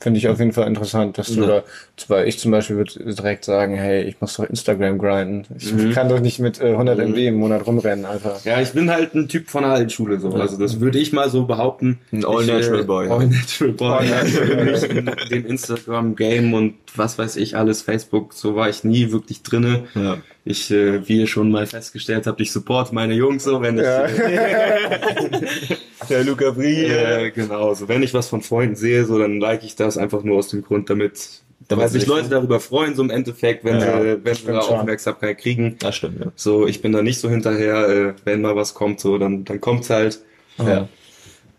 [0.01, 1.47] finde ich auf jeden Fall interessant, dass du Ja.
[1.47, 1.63] da,
[2.09, 5.45] weil ich zum Beispiel würde direkt sagen, hey, ich muss doch Instagram grinden.
[5.59, 5.93] Ich Mhm.
[5.93, 8.43] kann doch nicht mit äh, 100 MB im Monat rumrennen, einfach.
[8.45, 10.31] Ja, ich bin halt ein Typ von der alten Schule so.
[10.31, 11.99] Also das würde ich mal so behaupten.
[12.13, 13.13] Ein All-Natural Ich, Boy, ja.
[13.17, 13.91] All Natural Boy.
[13.93, 14.65] All natural.
[14.65, 19.13] Nicht in dem Instagram Game und was weiß ich alles, Facebook, so war ich nie
[19.13, 19.85] wirklich drinne.
[19.95, 20.17] Ja.
[20.45, 23.85] Ich, äh, wie ihr schon mal festgestellt habt, ich support meine Jungs so, wenn ich
[23.85, 24.07] Ja.
[26.09, 29.63] Der Luca Brie, äh, genau, so wenn ich was von Freunden sehe, so dann like
[29.65, 32.09] ich das einfach nur aus dem Grund, damit weiß sich ich.
[32.09, 34.59] Leute darüber freuen, so im Endeffekt, wenn Ja, sie, wenn sie da.
[34.61, 35.77] Aufmerksamkeit kriegen.
[35.79, 36.33] Das stimmt, ja.
[36.37, 39.61] So, ich bin da nicht so hinterher, äh, wenn mal was kommt, so, dann, dann
[39.61, 40.21] kommt's halt.
[40.59, 40.89] Ja.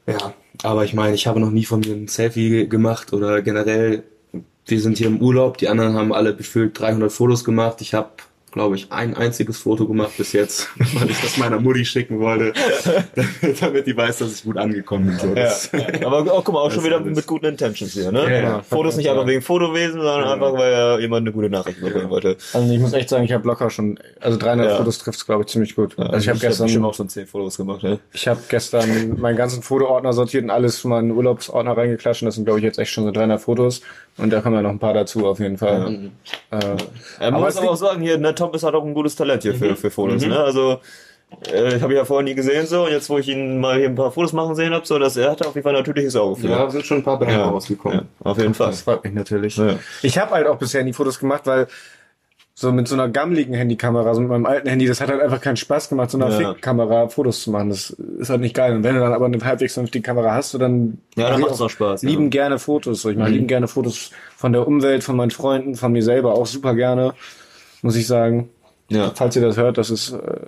[0.07, 4.03] Ja, aber ich meine, ich habe noch nie von mir ein Selfie gemacht oder generell,
[4.65, 7.77] wir sind hier im Urlaub, die anderen haben alle gefühlt 300 Fotos gemacht.
[7.81, 8.09] Ich habe,
[8.51, 12.51] glaube ich, ein einziges Foto gemacht bis jetzt, weil ich das meiner Mutti schicken wollte,
[13.61, 15.17] damit, die weiß, dass ich gut angekommen bin.
[15.19, 15.69] So, Ja, das-
[16.05, 17.15] aber auch, guck mal, auch Das schon wieder alles.
[17.15, 18.23] mit guten Intentions hier, ne?
[18.23, 18.61] Ja, ja.
[18.61, 20.33] Fotos nicht einfach wegen Fotowesen, sondern Ja.
[20.33, 22.37] einfach, weil jemand eine gute Nachricht überbringen wollte.
[22.53, 24.77] Also ich muss echt sagen, ich habe locker schon, also 300 Ja.
[24.77, 25.95] Fotos trifft's glaube ich ziemlich gut.
[25.97, 27.99] Ja, also ich habe gestern, auch schon 10 Fotos gemacht, ne?
[28.13, 32.35] ich habe gestern meinen ganzen Fotoordner sortiert und alles von meinen Urlaubsordner reingeklatscht und das
[32.35, 33.81] sind glaube ich jetzt echt schon so 300 Fotos
[34.17, 36.09] und da kommen ja noch ein paar dazu auf jeden Fall.
[36.51, 36.57] Äh,
[37.19, 39.43] Aber muss es aber auch sagen, hier, ne, Tom ist halt auch ein gutes Talent
[39.43, 40.29] hier für, für Fotos, Mhm.
[40.29, 40.39] ne?
[40.39, 40.79] Also,
[41.53, 43.77] äh, ich habe ihn ja vorher nie gesehen, so, und jetzt, wo ich ihn mal
[43.77, 46.15] hier ein paar Fotos machen sehen hab, so, dass er hat auf jeden Fall natürliches
[46.15, 46.47] Auge für.
[46.49, 47.49] ja, sind schon ein paar Bilder Ja.
[47.49, 47.99] rausgekommen.
[48.23, 48.67] Ja, auf jeden Fall.
[48.71, 49.55] Das freut mich natürlich.
[49.57, 49.75] Ja.
[50.01, 51.67] Ich habe halt auch bisher nie Fotos gemacht, weil
[52.53, 55.39] so mit so einer gammeligen Handykamera, so mit meinem alten Handy, das hat halt einfach
[55.41, 56.51] keinen Spaß gemacht, so einer Ja.
[56.53, 57.69] Fick-Kamera Fotos zu machen.
[57.69, 58.75] Das ist halt nicht geil.
[58.75, 61.39] Und wenn du dann aber eine halbwegs vernünftige Kamera hast, so dann Ja, dann mach
[61.39, 62.09] ich macht's auch Spaß, ja.
[62.09, 63.01] Lieben gerne Fotos.
[63.01, 66.33] So, ich mache lieben gerne Fotos von der Umwelt, von meinen Freunden, von mir selber
[66.33, 67.13] auch super gerne,
[67.81, 68.49] muss ich sagen.
[68.89, 69.11] Ja.
[69.15, 70.45] Falls ihr das hört, das ist äh,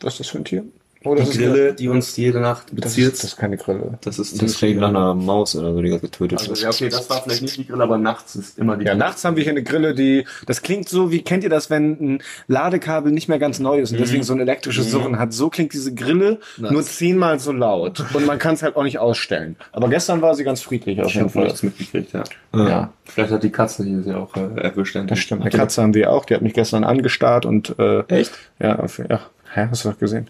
[0.00, 0.64] was ist das für ein Tier?
[1.02, 3.56] Oh, das Die ist Grille, die uns jede Nacht Das bezielt, ist, das ist keine
[3.56, 3.98] Grille.
[4.02, 6.60] das ist Das klingt nach einer Maus oder so, die gerade getötet Also, wird.
[6.60, 9.04] ja, okay, das war vielleicht nicht die Grille, aber nachts ist immer die Ja, Grille.
[9.06, 11.92] nachts haben wir hier eine Grille, die, das klingt so, wie kennt ihr das, wenn
[12.16, 15.32] ein Ladekabel nicht mehr ganz neu ist und deswegen so ein elektrisches Surren hat.
[15.32, 18.98] So klingt diese Grille nur zehnmal so laut und man kann es halt auch nicht
[18.98, 19.56] ausstellen.
[19.72, 21.44] Aber gestern war sie ganz friedlich auf Ich jeden Fall.
[21.44, 22.24] nichts mitgekriegt, ja.
[22.54, 24.94] Ja, Vielleicht hat die Katze hier sie auch äh, erwischt.
[25.06, 25.40] das stimmt.
[25.40, 28.32] Eine Katze haben wir auch, die hat mich gestern angestarrt und, äh, Echt?
[28.58, 29.20] ja, auf, ja.
[29.54, 30.28] Hä, hast du doch gesehen?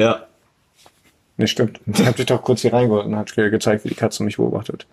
[0.00, 0.26] Ja.
[1.36, 1.80] Nee, stimmt.
[1.86, 4.36] Ich hab dich doch kurz hier reingeholt und hat ge- gezeigt, wie die Katze mich
[4.36, 4.86] beobachtet.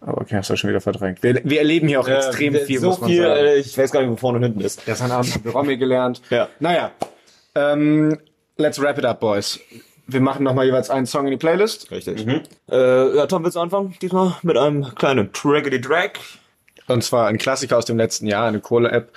[0.00, 1.22] Aber okay, hast du schon wieder verdrängt.
[1.22, 3.40] Wir, wir erleben hier auch extrem viel, so muss man viel, sagen.
[3.40, 4.84] äh, ich weiß gar nicht, wo vorne und hinten ist.
[4.86, 6.20] Gestern Abend haben wir Romy gelernt.
[6.30, 6.48] Ja.
[6.60, 6.90] Naja,
[7.54, 8.18] ähm,
[8.56, 9.58] let's wrap it up, boys.
[10.08, 11.90] Wir machen nochmal jeweils einen Song in die Playlist.
[11.90, 12.24] Richtig.
[12.70, 16.10] Äh, ja, Tom, willst du anfangen diesmal mit einem kleinen Traggedy Drag?
[16.88, 19.10] Und zwar ein Klassiker aus dem letzten Jahr, eine Kohle-App,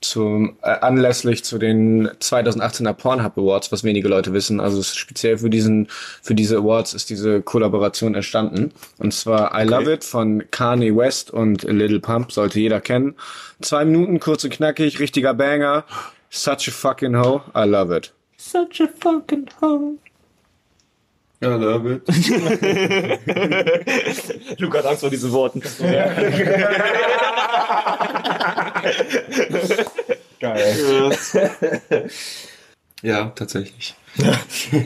[0.00, 4.60] zum äh, anlässlich zu den 2018er Pornhub Awards, was wenige Leute wissen.
[4.60, 5.88] Also speziell für diesen
[6.22, 8.72] für diese Awards ist diese Kollaboration entstanden.
[8.98, 13.14] Und zwar I Love It von Kanye West und Little Pump sollte jeder kennen.
[13.60, 15.84] Zwei Minuten, kurz und knackig, richtiger Banger.
[16.30, 18.12] Such a fucking hoe, I love it.
[18.38, 19.98] Such a fucking home.
[21.42, 22.02] I love it.
[24.60, 25.60] Luca hat Angst vor diesen Worten.
[30.40, 31.16] Geil.
[33.02, 33.94] Ja, tatsächlich.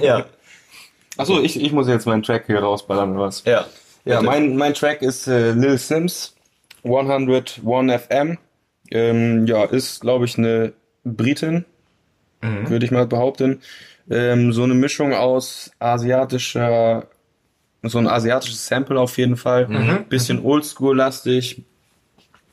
[0.01, 0.27] ja.
[1.17, 3.43] Achso, ich, ich muss jetzt meinen Track hier rausballern, oder was?
[3.45, 3.67] Ja.
[4.05, 4.31] Ja, Bitte.
[4.31, 6.37] mein, mein Track ist äh, Lil Sims,
[6.85, 8.38] 101 FM.
[8.90, 10.73] Ähm, ja, ist, glaube ich, eine
[11.05, 11.64] Britin,
[12.40, 13.62] würde ich mal behaupten.
[14.11, 17.07] Ähm, so eine Mischung aus asiatischer,
[17.83, 20.05] so ein asiatisches Sample auf jeden Fall.
[20.09, 21.62] Bisschen oldschool-lastig,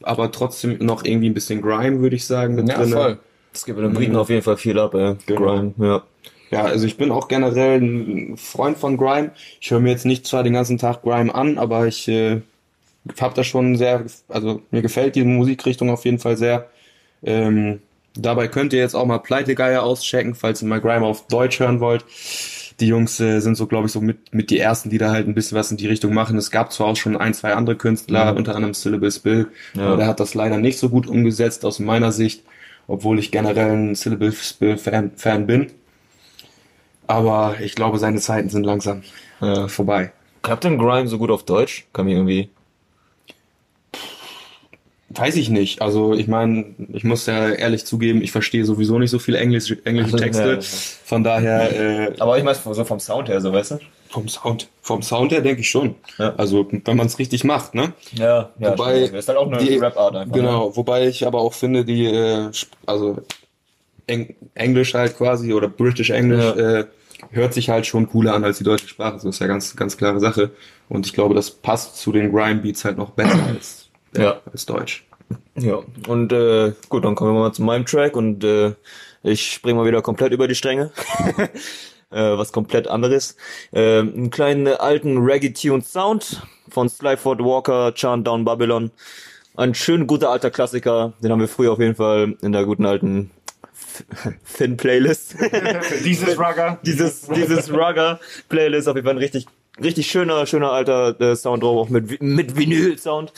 [0.02, 2.56] aber trotzdem noch irgendwie ein bisschen Grime, würde ich sagen.
[2.56, 2.96] Mit Ja, drinne.
[2.96, 3.20] voll.
[3.54, 5.16] Das gibt den Briten auf jeden Fall viel ab, ey.
[5.28, 6.04] Grime, ja.
[6.52, 9.32] Ja, also ich bin auch generell ein Freund von Grime.
[9.60, 12.42] Ich höre mir jetzt nicht zwar den ganzen Tag Grime an, aber ich äh,
[13.20, 16.70] habe da schon sehr, also mir gefällt die Musikrichtung auf jeden Fall sehr.
[17.24, 17.82] Ähm,
[18.16, 21.80] dabei könnt ihr jetzt auch mal Pleitegeier auschecken, falls ihr mal Grime auf Deutsch hören
[21.80, 22.06] wollt.
[22.80, 25.28] Die Jungs äh, sind so, glaube ich, so mit, mit die ersten, die da halt
[25.28, 26.38] ein bisschen was in die Richtung machen.
[26.38, 29.88] Es gab zwar auch schon ein, zwei andere Künstler, unter anderem Syllabus Bill, Ja.
[29.88, 32.44] aber der hat das leider nicht so gut umgesetzt aus meiner Sicht,
[32.88, 35.68] obwohl ich generell ein Syllabus Bill Fan, Fan bin.
[37.08, 39.04] Aber ich glaube, seine Zeiten sind langsam
[39.42, 40.12] äh, vorbei.
[40.42, 41.86] Klappt denn Grime so gut auf Deutsch?
[41.94, 42.50] Kann mir irgendwie.
[45.14, 45.82] Weiß ich nicht.
[45.82, 49.76] Also ich meine, ich muss ja ehrlich zugeben, ich verstehe sowieso nicht so viele Englisch,
[49.84, 50.60] englische Ach so, Texte.
[51.06, 53.80] Von daher äh, Aber ich meine, so vom Sound her, so weißt du?
[54.10, 55.96] vom Sound, vom Sound her denke ich schon.
[56.18, 56.34] Ja.
[56.36, 57.94] Also wenn man es richtig macht, ne?
[58.14, 58.72] Ja, ja.
[58.72, 59.18] Wobei stimmt.
[59.20, 60.36] ist halt auch eine die- Rap-Art einfach.
[60.36, 60.42] ne?
[60.42, 62.50] Genau, wobei ich aber auch finde, die, äh,
[62.86, 63.18] also
[64.08, 66.80] Eng Englisch halt quasi oder British English Ja.
[66.80, 66.86] äh,
[67.32, 69.14] hört sich halt schon cooler an als die deutsche Sprache.
[69.14, 70.52] Das ist ja ganz, ganz klare Sache.
[70.90, 73.81] Und ich glaube, das passt zu den Grime Beats halt noch besser als,
[74.16, 74.42] Ja.
[74.52, 75.06] als Deutsch.
[75.56, 78.74] Ja, und äh, gut, dann kommen wir mal zu meinem Track und äh,
[79.24, 80.92] ich springe mal wieder komplett über die Stränge.
[82.12, 83.36] äh, was komplett anderes.
[83.72, 88.92] Äh, einen kleinen alten Reggae-Tune-Sound von Slyford Walker, Chant Down Babylon.
[89.56, 92.86] Ein schön guter alter Klassiker, den haben wir früher auf jeden Fall in der guten
[92.86, 93.32] alten
[94.44, 95.36] Finn-Playlist.
[96.06, 96.80] Dieses Rugger.
[96.84, 99.48] dieses, dieses Rugger-Playlist auf jeden Fall ein richtig,
[99.82, 103.34] richtig schöner, schöner alter äh, Sound drauf, auch mit, mit Vinyl-Sound.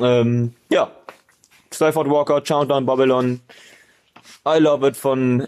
[0.00, 0.90] Ähm, ja.
[1.72, 3.40] Slyford Walker, Countdown Babylon.
[4.46, 5.46] I Love It von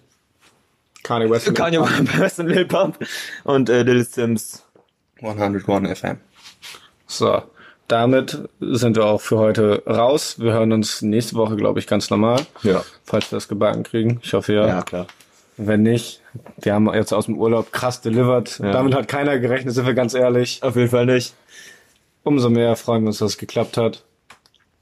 [1.02, 1.54] Kanye West.
[1.54, 1.80] Kanye
[2.18, 2.98] West und Lil Pump
[3.44, 4.64] und äh, Lil Sims.
[5.20, 6.18] 101 FM.
[7.06, 7.42] So,
[7.88, 10.36] damit sind wir auch für heute raus.
[10.38, 12.46] Wir hören uns nächste Woche, glaube ich, ganz normal.
[12.62, 12.84] Ja.
[13.04, 14.20] Falls wir das gebacken kriegen.
[14.22, 14.82] Ich hoffe ja.
[14.82, 15.06] klar.
[15.66, 16.20] Wenn nicht,
[16.60, 18.60] wir haben jetzt aus dem Urlaub krass delivered.
[18.60, 20.62] Damit hat keiner gerechnet, sind wir ganz ehrlich.
[20.62, 21.34] Auf jeden Fall nicht.
[22.24, 24.04] Umso mehr freuen wir uns, dass es geklappt hat.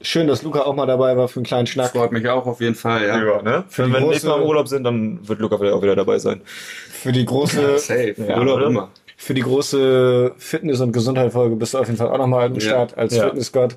[0.03, 1.91] Schön, dass Luca auch mal dabei war für einen kleinen Schnack.
[1.93, 3.19] Freut mich auch auf jeden Fall, ja.
[3.43, 3.65] ne?
[3.69, 5.97] Für Wenn wir große- nächstes Mal im Urlaub sind, dann wird Luca vielleicht auch wieder
[5.97, 6.41] dabei sein.
[6.45, 8.15] Für die große, Safe.
[8.27, 8.67] Ja, oder?
[8.67, 8.89] immer.
[9.19, 12.97] für die große Fitness- und Gesundheitsfolge bist du auf jeden Fall auch nochmal am Start
[12.97, 13.25] als Ja.
[13.25, 13.77] Fitnessgott.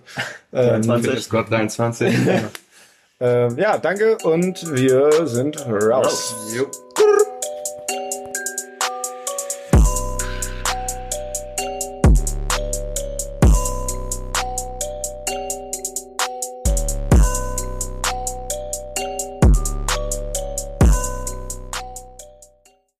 [0.53, 1.05] Ähm, 23.
[1.05, 2.15] Fitness Gott 23.
[3.23, 6.35] ähm, ja, danke und wir sind raus.
[6.53, 6.67] Jo.